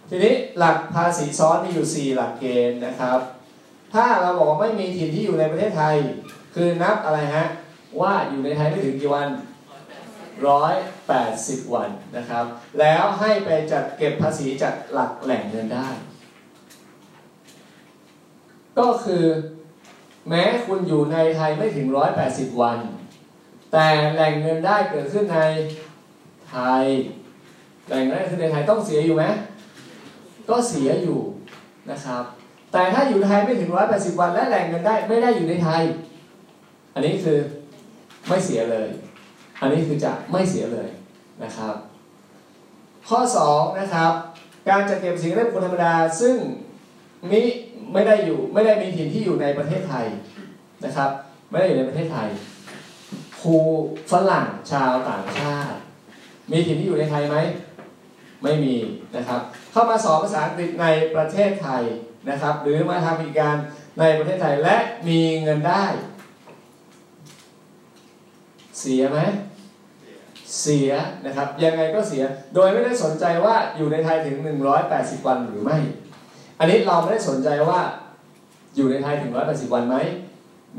[0.10, 3.20] ทีนี้หลักภาษีซ้อนมีอยู่ 4 หลักเกณฑ์นะครับ
[3.94, 5.96] ถ้าเราบอกว่าไม่มีถิ่นที่อยู่ในประเทศไทย
[6.56, 7.46] คือนับอะไรฮะ
[8.02, 9.30] ว่าอยู่ในไทยไม่ถึงกี่วัน
[10.50, 12.46] 180 วันนะครับ
[12.80, 15.88] แล้วให้ไปจัดเก็บภาษีจากหลักแหล่งเงินได้
[18.80, 19.26] ก็คือ
[20.30, 21.88] แม้คุณอยู่ในไทยไม่ถึง
[22.24, 22.80] 180 วัน
[23.72, 25.40] แต่แหล่งเงินได้เกิดขึ้นใน
[26.50, 26.86] ไทย
[27.88, 29.24] แหล่งเงินได้ขึ้นในไทยต้องเสียอยู่ไหม
[30.50, 31.20] ก็เสียอยู่
[31.92, 32.24] นะครับ
[32.74, 35.84] แต่ถ้าอยู่ไทยไม่ถึง 180 วัน และแหล่งเงินได้ไม่ได้อยู่ในไทย
[36.94, 37.40] อันนี้คือ
[38.30, 38.90] ไม่เสียเลย
[39.62, 40.90] อันนี้คือจะไม่เสียเลย
[41.44, 41.76] นะครับ
[43.10, 44.12] ข้อ2นะครับ
[44.70, 46.36] การจัดเก็บสิ่งเล่มคนธรรมดาซึ่ง
[47.32, 47.42] มิ
[47.94, 50.06] ไม่ได้อยู่ไม่ได้มีถิ่นที่อยู่ในประเทศไทย
[50.86, 51.10] นะครับ
[51.50, 52.28] ไม่ได้อยู่ในประเทศไทย
[53.42, 53.56] ครู
[54.12, 55.78] ฝรั่งชาวต่างชาติ
[56.52, 57.38] มีถิ่นที่อยู่ในไทยไหม
[58.44, 58.76] ไม่มี
[59.16, 61.84] นะครับ เข้ามาสอนภาษาอังกฤษในประเทศไทย
[62.30, 63.56] นะครับ หรือมาทำกิจการ
[64.00, 64.76] ในประเทศไทยและ
[65.08, 65.86] มีเงินได้
[68.80, 69.20] เสียไหม
[70.62, 70.92] เสีย
[71.26, 72.24] นะครับ ยังไงก็เสีย
[72.56, 74.36] โดยไม่ได้สนใจว่าอยู่ในไทยถึง
[74.82, 75.78] 180 วันหรือไม่
[76.60, 77.80] อันนี้เราไม่ได้สนใจว่า
[78.76, 79.96] อยู่ในไทยถึง 180 วันไหม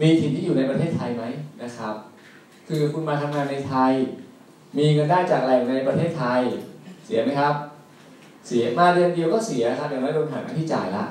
[0.01, 1.25] มีถิ่นที่อยู่ในประเทศไทยไหม
[1.63, 1.95] นะครับ
[2.69, 3.93] คือคุณมาทำงานในไทย
[4.79, 6.41] มีเงินได้จากแหล่งในประเทศไทย
[7.07, 7.55] เสียไหมครับ
[8.47, 11.05] เสียมาเดือนเดียวก็เสียครับอย่างน้อยโดนหักหน้าที่จ่ายละ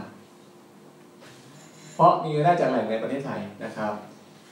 [1.95, 3.93] เพราะมีเงินได้จากแหล่งในประเทศไทยนะครับ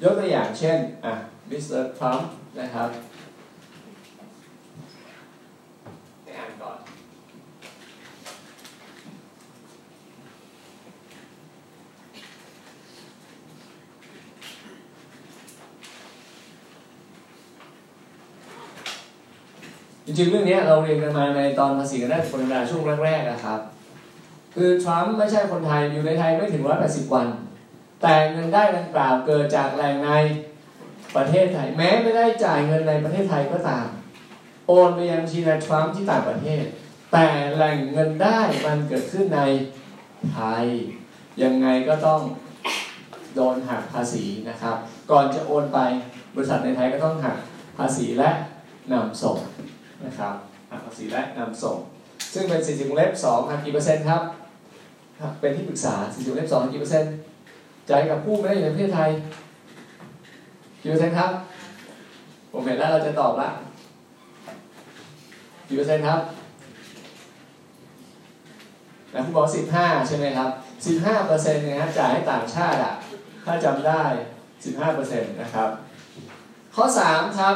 [0.03, 1.13] ยกตัวอย่างเช่นอะ
[1.49, 2.29] มิสเตอร์ทรัมป์
[2.59, 2.89] นะครับ
[6.27, 6.77] อ่านก่อน
[20.05, 23.59] จริงๆ เรื่องนี้เราเรียนกันมาในตอนภาษีกันได้คนธรรมดาช่วงแรกๆนะครับ
[24.55, 27.27] คือทรัมป์ไม่ใช่คนไทยอยู่ในไทยไม่ถึง180วัน
[28.01, 30.09] แต่เงินได้ดังกล่าวเกิดจากแหล่งใน
[31.15, 33.87] ประเทศไทย แม้ไม่ได้จ่ายเงินในประเทศไทยก็ตาม
[34.67, 36.63] โอนไปยังชีนายทรัมป์ที่ต่างประเทศ
[37.11, 39.41] แต่แหล่งเงินได้มันเกิดขึ้นใน
[40.33, 40.65] ไทย
[41.43, 42.21] ยังไงก็ต้อง
[43.35, 44.75] โดนหักภาษีนะครับ
[45.11, 45.79] ก่อนจะโอนไป
[46.35, 47.37] บริษัทในไทยก็ต้องหัก
[47.77, 48.29] ภาษีและ
[48.91, 49.37] นำส่ง
[50.05, 50.33] นะครับ
[50.71, 51.77] หักภาษีและนำส่ง
[52.33, 54.21] ซึ่งเป็นสิทธิวงเล็บ2หักกี่เปอร์เซ็นต์ครับ
[55.39, 57.13] เป็นที่ปรึกษา40เล่มสองกี่เปอร์เซ็นต์
[57.89, 59.09] จ่ายกับผู้ไม่ได้อยู่ในประเทศไทย
[60.87, 61.31] กี่เปอร์เซ็นต์ครับ
[62.51, 63.49] ผมเห็นแล้วเราจะตอบละ
[65.67, 66.19] กี่เปอร์เซ็นต์ครับ
[69.13, 70.49] นะคุณบอกสิบห้าใช่ไหมครับ
[70.85, 72.93] สิบห้าเปอร์เซ็นต์นะครับจ่ายให้ต่างชาติอะ
[73.45, 74.03] ถ้าจำได้
[74.63, 75.69] สิบห้าเปอร์เซ็นต์นะครับ
[76.75, 77.55] ข้อสามครับ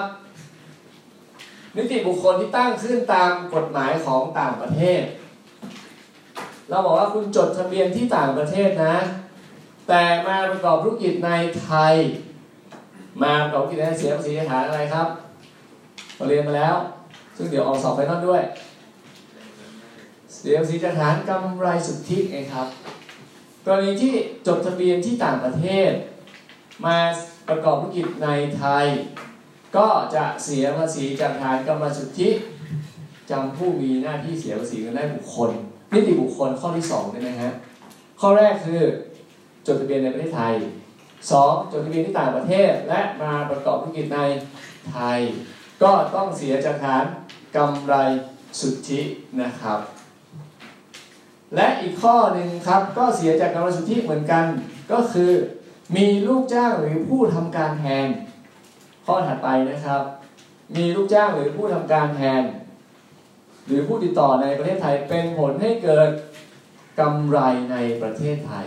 [1.76, 5.02] นิติบุคคลที่ตั้งขึ้นตามกฎหมายของต่างประเทศ
[6.70, 8.96] เราบอกว่าคุณจดทะเบียนที่ต่างประเทศนะ
[9.88, 11.32] แต่มาประกอบธุรกิจใน
[11.63, 11.96] ไทย
[13.21, 15.08] มาประกอบธุรกิจในเสียภาษีฐานอะไรครับ
[16.15, 16.76] เราเรียนมาแล้ว
[17.38, 18.41] ซึ่งเดี๋ยวออกสอบ final ด้วย
[20.36, 22.67] เสียภาษีฐานกำไรสุทธิไงครับ
[23.65, 24.13] กรณีที่
[24.47, 25.91] จดทะเบียนที่ต่างประเทศ
[26.86, 26.97] มา
[27.50, 28.86] ประกอบธุรกิจในไทย
[29.78, 32.30] ก็จะเสียภาษีจากฐานกำไรสุทธิ
[33.32, 35.52] จำผู้มีหน้าที่เสียภาษีเงินได้บุคคล
[35.93, 37.54] นิติบุคคลข้อที่2เนี่นะฮะ
[38.19, 38.82] ข้อแรกคือ
[39.65, 40.56] จดทะเบียนในประเทศไทย
[41.29, 41.71] 2.
[41.71, 44.19] จดทะเบียนที่ต่างประเทศ และมาประกอบธุรกิจใน
[44.91, 45.19] ไทย
[45.84, 47.03] ก็ต้องเสียจากฐาน
[47.55, 47.95] กำไร
[48.60, 49.01] สุทธิ
[49.41, 49.79] นะครับ
[51.55, 54.45] และอีกข้อหนึ่งครับก็เสียจากกำไรสุทธิเหมือนกัน
[54.91, 55.31] ก็คือ
[55.95, 58.07] มีลูกจ้างหรือผู้ทำการแทน
[59.05, 60.01] ข้อถัดไปนะครับ
[60.75, 62.43] มีลูกจ้างหรือผู้ทำการแทน
[63.67, 66.10] หรือผู้ติดต่อในประเทศไทยเป็นผลให้เกิด
[66.99, 67.39] กำไร
[67.71, 68.65] ในประเทศไทย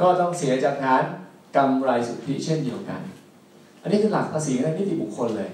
[0.00, 1.02] ก็ต้องเสียจากฐาน
[1.56, 3.00] กำไรสุทธิเช่นเดียวกัน
[3.82, 5.50] อันนี้คือหลักภาษีเงินนิติบุคคลเลย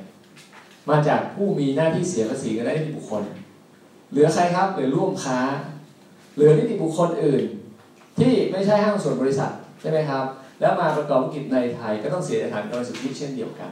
[0.91, 3.23] มาจากผู้มีหน้าที่เสียภาษีเงินได้นิติบุคคล
[4.11, 5.39] เหลือใครครับเหลือร่วมค้า
[6.35, 7.43] เหลือนิติบุคคลอื่น
[8.19, 10.25] ที่ไม่ใช่ห้างส่วนบริษัทใช่ไหมครับ
[10.61, 13.71] แล้วมาประกอบธุรกิจในไทยก็ต้องเสียฐานกำไรสุทธิเช่นเดียวกัน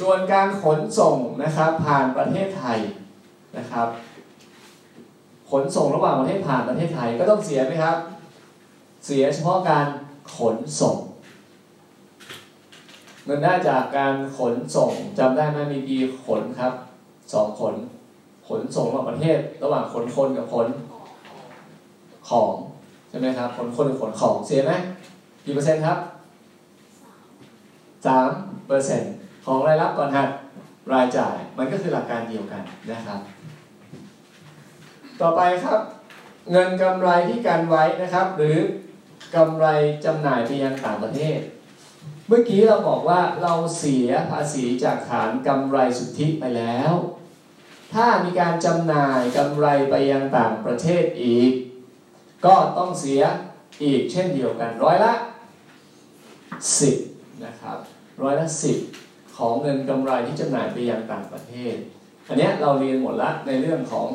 [0.00, 2.78] ส่วนการขนส่งนะครับผ่านประเทศไทย
[3.58, 3.88] นะครับ
[5.50, 7.96] ขนส่งระหว่างประเทศผ่านประเทศไทยก็ต้องเสียไหมครับ
[9.08, 9.86] เสียเฉพาะการ
[10.36, 10.96] ขนส่ง
[13.24, 16.72] เงินได้จากการขนส่งจำได้ไหมมีกี่ขนครับ
[17.32, 17.74] สองขน
[18.48, 20.68] ขนส่งระหว่างประเทศ ระหว่างขนคนกับขน
[22.28, 22.52] ของ
[23.08, 24.72] ใช่ไหมครับขนคนกับขนของเสียไหม
[25.44, 25.98] กี่เปอร์เซ็นต์ครับ
[28.06, 28.28] สาม
[28.68, 29.12] เปอร์เซ็นต์
[29.46, 30.28] ของรายรับก่อนหัก
[30.92, 33.20] รายจ่าย มันก็คือหลักการเดียวกันนะครับ
[35.20, 35.80] ต่อไปครับ
[36.50, 38.56] เงินกำไรที่กันไว้นะครับ หรือ
[39.34, 39.66] กำไร
[40.04, 41.40] จำหน่ายไปยังต่างประเทศ
[42.28, 46.92] เมื่อกี้เราบอกว่าเราเสียภาษีจากฐานกำไรสุทธิไปแล้ว
[47.94, 51.52] ถ้ามีการจำหน่ายกำไรไปยังต่างประเทศอีก
[52.46, 53.22] ก็ต้องเสีย
[53.82, 55.12] อีกเช่นเดียวกันร้อยละ
[56.88, 57.78] 10นะครับ
[58.22, 58.46] ร้อยละ
[58.92, 61.74] 10 ของเงินกำไรที่จำหน่ายไปยังต่างประเทศ
[62.28, 64.08] อันนี้เราเรียนหมดละในเรื่องของ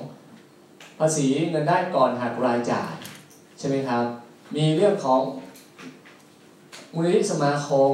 [0.99, 2.93] ภาษีเงินได้ก่อนหักรายจ่าย
[3.59, 4.05] ใช่ไหมครับ
[4.55, 5.21] มีเรื่องของ
[6.93, 7.91] มูลนิธิสมาคม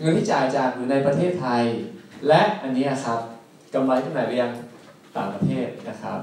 [0.00, 1.62] เงินที่จ่ายจากอยู่ในประเทศไทย
[2.28, 3.20] และอันนี้ครับ
[3.74, 4.50] กำไรที่ไหนไปยัง
[5.16, 6.20] ต่างประเทศนะครับ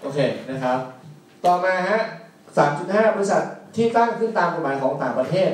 [0.00, 0.18] โอเค
[0.50, 0.78] นะครับ
[1.44, 1.98] ต่อมาฮะ
[2.56, 3.42] 3.5 บริษัท
[3.76, 5.50] ที่ตั้งขึ้นตามกฎหมายของต่างประเทศ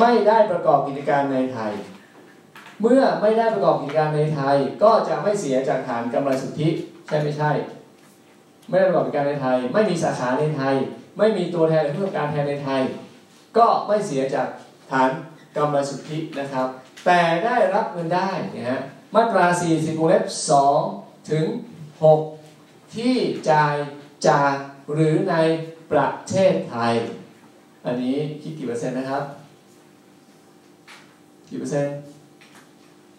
[0.00, 1.72] ไม่ได้ประกอบกิจการในไทย
[2.80, 6.68] เมื่อไม่ได้ประกอบกิจการในไทย ก็จะไม่เสียจากฐานกำไรสุทธิ
[7.06, 7.50] ใช่ไม่ใช่
[8.68, 10.74] ไม่ได้ประกอบกิจการในไทย ไม่มีสาขาในไทย
[11.18, 12.82] ไม่มีตัวแทนหรือผู้ประกอการแทนในไทย
[13.56, 14.48] ก็ไม่เสียจาก
[14.90, 15.10] ฐาน
[15.56, 16.66] กำไรสุทธินะครับ
[17.06, 18.80] แต่ได้รับเงินได้นะฮะ
[19.14, 20.24] มาตรา 40วงเล็บ
[20.76, 21.44] 2 ถึง
[22.18, 23.14] 6 ที่
[23.50, 23.74] จ่าย
[24.28, 24.54] จาก
[24.92, 25.34] หรือใน
[25.92, 26.94] ประเทศไทย
[27.84, 29.24] อันนี้คิดกี่เปอร์เซ็นต์นะครับ
[31.48, 31.94] กี่เปอร์เซ็นต์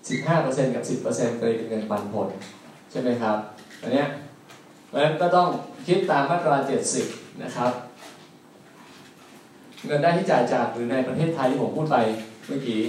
[0.01, 2.27] 15เปอร์เซ็นต์กับ 10เปอร์เซ็นต์เคยเป็นเงินปันผล
[2.91, 3.37] ใช่ไหมครับ
[3.81, 4.07] อันเนี้ย
[4.87, 5.47] เพราะฉะนั้นก็ต้อง
[5.87, 7.71] คิดตามมาตรา 70 นะครับ
[9.85, 11.97] เงินได้ที่จ่ายจากหรือในประเทศไทยที่ผมพูดไป
[12.47, 12.81] เมื่อกี้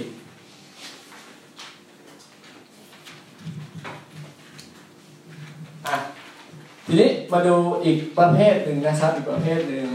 [5.87, 5.95] อะ
[6.85, 9.87] ทีนี้มาดูอีกประเภทหนึ่งนะครับ อีกประเภทหนึ่ง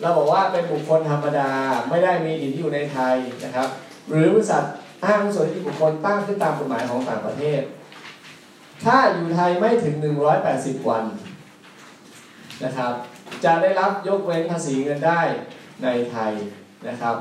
[0.00, 1.50] เราบอกว่าเป็นบุคคลธรรมดา
[1.88, 3.68] ไม่ได้มีถิ่นที่อยู่ในไทยนะครับ
[4.08, 4.62] หรือบริษัท
[5.04, 7.62] อ้างส่วนที่บุคคลตั้งขึ้นตามกฎหมายของต่างประเทศ
[8.84, 9.94] ถ้าอยู่ไทยไม่ถึง
[10.42, 11.04] 180 วัน
[12.64, 12.92] นะครับ
[13.44, 15.20] จะได้รับยกเว้นภาษีเงินได้
[15.84, 16.32] ในไทย
[16.88, 17.16] นะครับ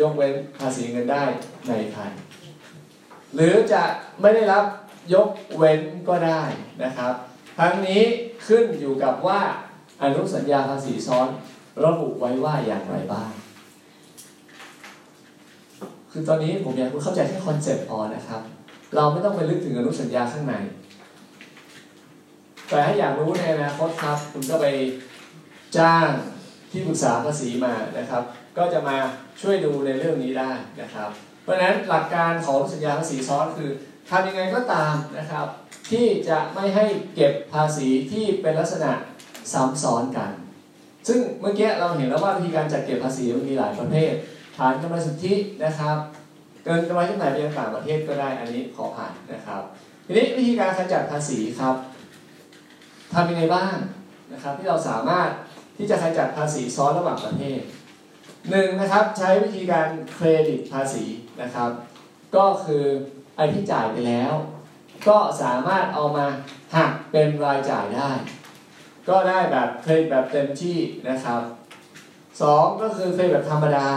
[0.00, 1.24] ยกเว้นภาษีเงินได้
[1.68, 2.10] ในไทย
[3.34, 3.82] หรือจะ
[4.20, 4.64] ไม่ได้รับ
[5.14, 6.42] ยกเว้นก็ได้
[6.84, 7.12] นะครับ
[7.58, 8.02] ทั้งนี้
[8.46, 9.40] ขึ้นอยู่กับว่า
[10.02, 11.28] อนุสัญญาภาษีซ้อน
[11.84, 13.30] ระบุไว้ว่าอย่างไรบ้าง
[16.10, 18.42] คือตอนนี้ผมอยากคุณเข้าใจแค่ concept พอนะครับ
[18.96, 20.54] เราไม่ต้องไปลึกถึงอนุสัญญาข้างใน
[22.68, 24.66] แต่ถ้าอยากรู้ในอนาคตครับ คุณก็ไป
[25.78, 26.08] จ้าง
[26.70, 28.22] ที่ปรึกษาภาษีมานะครับ
[28.58, 28.96] ก็จะมา
[29.40, 31.10] ช่วยดูในเรื่องนี้ได้นะครับ
[31.42, 33.70] เพราะฉะนั้นหลักการของสัญญาภาษีซ้อนคือ
[34.10, 35.46] ทำยังไงก็ตามนะครับ
[35.90, 36.84] ที่จะไม่ให้
[37.14, 38.90] เก็บภาษีที่เป็นลักษณะ
[39.52, 40.30] ซ้ำซ้อนกัน
[41.08, 44.12] ซึ่งเมื่อกี้เราเห็นแล้วว่าวิธีการจัดเก็บภาษีมันมีหลายประเภท
[44.56, 45.34] ฐานกำไรสุทธิ
[45.64, 45.96] นะครับ
[46.64, 49.62] เกินกำไรจำหน่ายไปยังต่างประเทศก็ได้อันนี้ขอผ่านนะครับ
[50.06, 51.74] ทีนี้วิธีการขจัดภาษีครับ
[53.14, 53.74] ทำยังไงบ้าง
[54.32, 55.28] นะครับ ที่เราสามารถ
[55.76, 57.60] ที่จะขจัดภาษีซ้อนระหว่างประเทศ
[58.50, 61.04] หนึ่งนะครับใช้วิธีการเครดิตภาษี
[61.42, 61.70] นะครับ
[62.36, 62.84] ก็คือ
[63.36, 64.32] ไอที่จ่ายไปแล้ว
[65.08, 66.26] ก็สามารถเอามา
[66.76, 68.10] หักเป็นรายจ่ายได้
[69.08, 71.42] ก็ได้แบบเครดิตแบบเต็มที่นะครับ
[72.42, 73.88] สองก็คือเครดิตแบบธรรมดา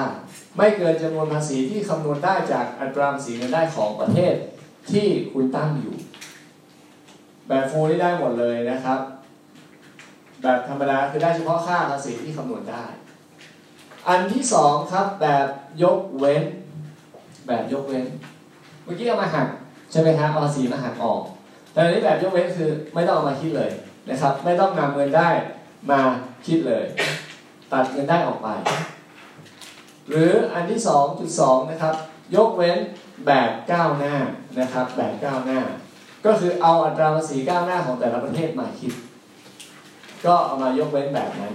[0.58, 4.34] ไม่เกินจำนวนภาษีที่คำนวณได้จากอัตราภาษีเงินได้ของประเทศ
[4.92, 5.96] ที่คุณตั้งอยู่
[7.48, 9.00] แบบฟูลนี่ได้หมดเลยนะครับ
[10.42, 12.86] แบบธรรมดาคือได้เฉพาะค่าภาษีที่คำนวณได้
[14.08, 15.48] อันที่สองครับแบบ
[15.84, 16.44] ยกเว้น
[17.48, 18.06] แบบยกเว้น
[18.84, 19.48] เมื่อกี้เอามาหัก
[19.92, 21.22] ใช่ไหมครับเอาภาษีมาหักออก
[21.72, 23.72] แต่อันนี้แบบยกเว้นคือไม่ต้องเอามาคิดเลย
[24.10, 25.30] นะครับ ไม่ต้องนำเงินได้
[25.92, 26.02] มา
[26.48, 26.86] คิดเลย
[27.72, 28.48] ตัดเงินได้ออกไป
[30.08, 30.80] หรืออันที่
[31.26, 31.94] 2.2นะครับ
[32.36, 32.78] ยกเว้น
[33.26, 34.16] แบบก้าวหน้า
[34.60, 35.60] นะครับ แบบก้าวหน้า
[36.26, 38.94] ก็คือเอาอัตราภาษีก้าวหน้าของแต่ละประเทศมาคิด
[40.26, 41.54] ก็เอามายกเว้นแบบนั้น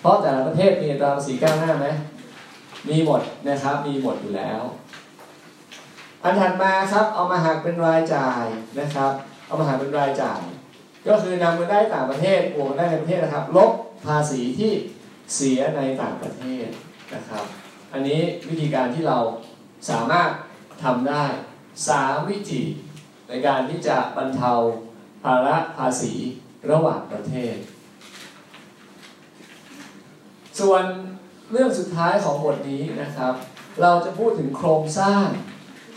[0.00, 1.86] เพราะแต่ละประเทศมีตราภาษีก้าวหน้าไหม
[2.88, 4.62] มีหมดนะครับ มีหมดอยู่แล้ว
[6.22, 8.44] อันถัดมาครับเอามาหักเป็นรายจ่าย
[8.80, 9.12] นะครับ
[9.46, 10.40] เอามาหักเป็นรายจ่าย
[11.06, 13.70] ก็คือนำเงินได้ต่างประเทศบวกได้ในประเทศนะครับ ลบ
[14.06, 14.72] ภาษีที่
[15.34, 16.66] เสียในต่างประเทศ
[17.14, 17.44] นะครับ
[17.92, 19.18] อันนี้วิธีการที่เรา
[19.90, 20.30] สามารถ
[20.84, 21.24] ทำได้
[21.88, 22.62] สามวิธี
[23.28, 24.52] ในการที่จะบรรเทา
[25.24, 26.14] ภาระภาษี
[26.70, 27.54] ระหว่างประเทศ
[30.60, 30.84] ส่วน
[31.52, 33.34] เรื่องสุดท้ายของบทนี้นะครับ
[33.82, 35.26] เราจะพูดถึงโครงสร้าง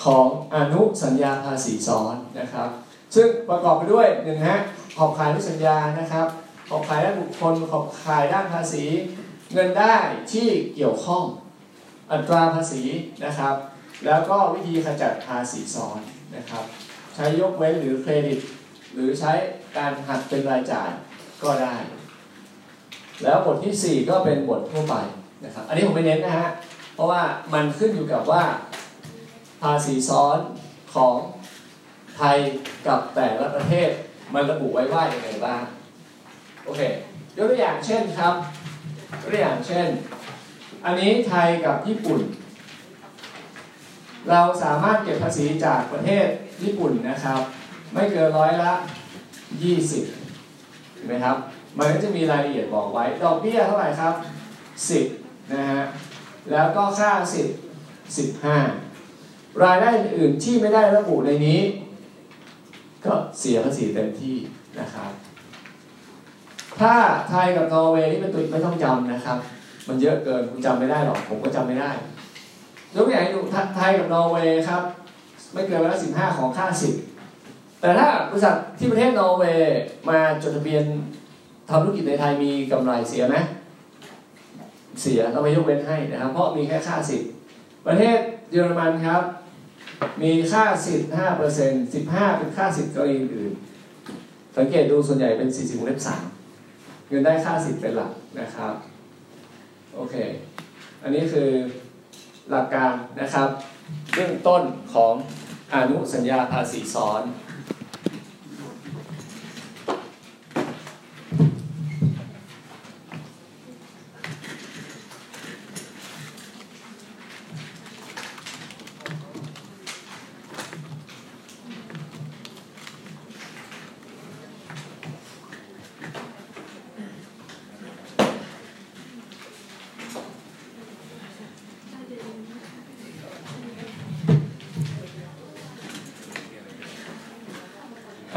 [0.06, 2.70] ของอนุสัญญาภาษีซ้อนนะครับ
[3.16, 4.58] ซึ่งประกอบไปด้วยหนึ่งฮะ
[4.98, 6.28] ขอบขายอนุสัญญานะครับ
[6.70, 8.86] ขอบขายด้านบุคคลขอบขายด้านภาษี
[9.54, 9.96] เงินได้
[10.32, 11.24] ที่เกี่ยวข้อง
[12.12, 12.84] อัตราภาษี
[13.26, 13.56] นะครับ
[14.06, 16.00] แล้วก็วิธีขจัดภาษีซ้อน
[16.36, 16.64] นะครับ
[17.16, 18.40] ใช้ยกเว้นหรือเครดิต
[18.94, 19.34] หรือใช้
[19.78, 20.90] การหักเป็นรายจ่าย
[21.44, 21.76] ก็ได้
[23.24, 24.96] แล้วบทที่ 4 ก็เป็นบททั่วไป
[25.44, 26.50] นะครับ อันนี้ผมไม่เน้นนะฮะ
[26.94, 27.22] เพราะว่า
[27.54, 28.44] มันขึ้นอยู่กับว่า
[29.62, 30.40] ภาษีซ้อน
[30.94, 31.16] ของ
[32.16, 32.38] ไทย
[32.88, 33.90] กับแต่ละประเทศ
[34.34, 35.64] มันระบุไว้ว่าอย่างไรบ้าง
[36.66, 36.92] โอเคย
[37.36, 38.34] กตัวอย่างเช่นครับ
[39.24, 39.88] ตัวอย่างเช่น
[40.86, 42.20] อันนี้ไทยกับญี่ปุ่น
[44.30, 46.26] เราสามารถเก็บภาษีจากประเทศ
[46.64, 47.42] ญี่ปุ่นนะครับ
[47.94, 48.74] ไม่เกินร้อยละ
[49.62, 51.38] 20เห็นไหมครับ
[51.78, 54.14] มันก็จะมีรายละเอียดบอกไว้ ดอกเบี้ยเท่าไหร่ครับ
[54.88, 55.84] 10นะฮะ
[56.52, 57.56] แล้วก็ค่าสิทธิ์
[58.78, 61.60] 15 รายได้อื่นที่ไม่ได้ระบุในนี้
[63.06, 64.36] ก็เสียภาษีเต็มที่
[64.80, 65.12] นะครับ
[66.82, 66.96] ถ้า
[67.30, 69.38] ไทยกับนอร์เวย์นี่เป็นตัวไม่ต้องจำนะครับ
[69.88, 71.92] มันเยอะเกินคุณจำไม่ได้หรอก ผมก็จำไม่ได้
[72.96, 73.42] ยกตัวอย่างให้ดู
[73.76, 74.82] ไทยกับนอร์เวย์ครับ
[75.54, 77.02] ไม่เกินวันละสิบห้าของค่าสิทธิ์
[77.82, 79.78] แต่ถ้าบริษัทที่ประเทศนอร์เวย์
[80.10, 80.84] มาจดทะเบียน
[81.70, 83.36] ทำธุรกิจในไทยมีกำไรเสียไหม
[85.02, 87.30] เสียเราไม่ยกเว้นให้นะครับ เพราะมีแค่ค่าสิทธิ์
[87.88, 88.18] ประเทศ
[88.52, 89.22] เยอรมันครับ
[90.22, 93.54] มีค่าสิทธิ์ห้าเปอร์เซ็นต์สิบห้าเป็นค่าสิทธิ์กรณีอื่น
[94.58, 96.24] สังเกตดูส่วนใหญ่เป็นสี่สิบเล็บสาม
[97.08, 98.74] เงินได้ค่าสิทธิ์เป็นหลักนะครับ
[99.96, 100.16] โอเค
[101.02, 101.50] อันนี้คือ
[102.50, 103.50] หลักการนะครับ
[104.14, 104.62] เบื้องต้น
[104.94, 105.14] ของ
[105.74, 107.24] อนุสัญญาภาษีซ้อน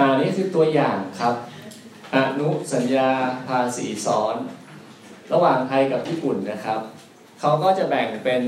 [0.00, 1.34] อั นี้คือตัวอย่างครับ
[2.14, 3.10] อนุสัญญา
[3.48, 4.36] ภาษีซ้อน
[5.32, 6.80] ระหว่างไทยกับญี่ปุ่นนะครับ
[7.40, 8.42] เขาก็จะแบ่งเป็น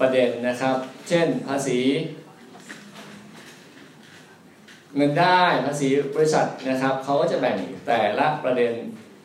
[0.00, 0.76] ประเด็นนะครับ
[1.08, 1.80] เช่นภาษี
[4.96, 8.72] เงินได้ภาษีบริษัทนะครับเขาก็จะแบ่งแต่ละประเด็น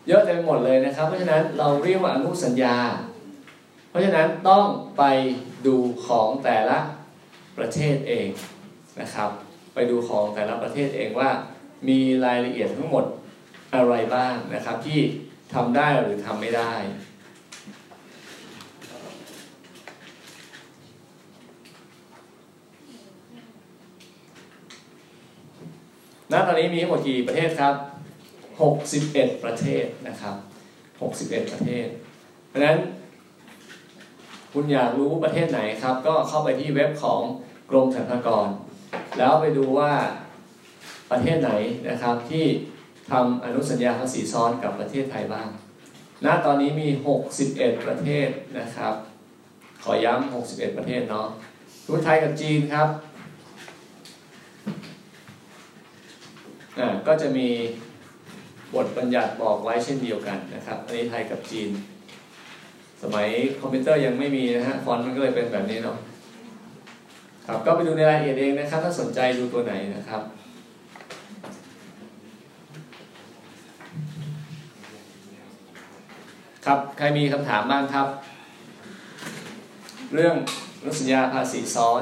[0.07, 2.77] เยอะเต็มหมดเลยนะครับ เพราะฉะนั้นเราเรียกว่าอนุสัญญา
[3.89, 4.65] เพราะฉะนั้นต้อง
[4.97, 5.03] ไป
[5.67, 6.77] ดูของแต่ละ
[7.57, 8.27] ประเทศเอง
[9.01, 9.29] นะครับ
[9.73, 11.29] ไปดูของแต่ละประเทศเองว่า
[11.87, 13.05] มีรายละเอียดทั้งหมด
[13.75, 14.99] อะไรบ้างนะครับ ที่
[15.53, 16.73] ทำได้หรือทำไม่ได้
[26.31, 27.75] ณตอนนี้มีทั้งหมดกี่ประเทศครับ
[28.59, 30.35] 61 ประเทศนะครับ
[30.99, 31.87] 61 ประเทศ
[32.47, 32.79] เพราะฉะนั้น
[34.53, 37.21] คุณอยากรู้ประเทศไหนครับ ก็เข้าไปที่เว็บของ
[37.69, 38.47] กรมสรรพากร
[39.17, 39.91] แล้วไปดูว่า
[41.11, 41.51] ประเทศไหน
[41.89, 42.45] นะครับที่
[43.11, 45.47] ทำอนุสัญญาภาษีซ้อนกับประเทศไทยบ้าง
[46.25, 46.87] ณ ตอนนี้มี
[47.37, 48.27] 61 ประเทศ
[48.59, 48.93] นะครับ
[49.83, 51.27] ขอย้ำ 61 ประเทศเนาะ
[51.85, 52.87] ทุกไทยกับจีนครับ
[56.79, 57.47] อ่า ก็จะมี
[58.75, 61.69] บทบัญญัติบอกไว้เช่นเดียวกันนะครับ อันนี้ไทยกับจีน
[63.01, 63.27] สมัย
[63.59, 65.97] คอมพิวเตอร์ยังไม่มีนะฮะ ฟอนต์มันก็เลยเป็นแบบนี้เนาะ
[67.47, 70.21] ครับ ก็ไปดูในรายละเอียดเองนะครับ ถ้าสนใจดูตัวไหนนะครับ
[76.65, 78.07] ครับ ใครมีคำถามบ้างครับ
[80.15, 80.35] เรื่อง
[80.85, 82.01] รัสัญญาภาษีซ้อน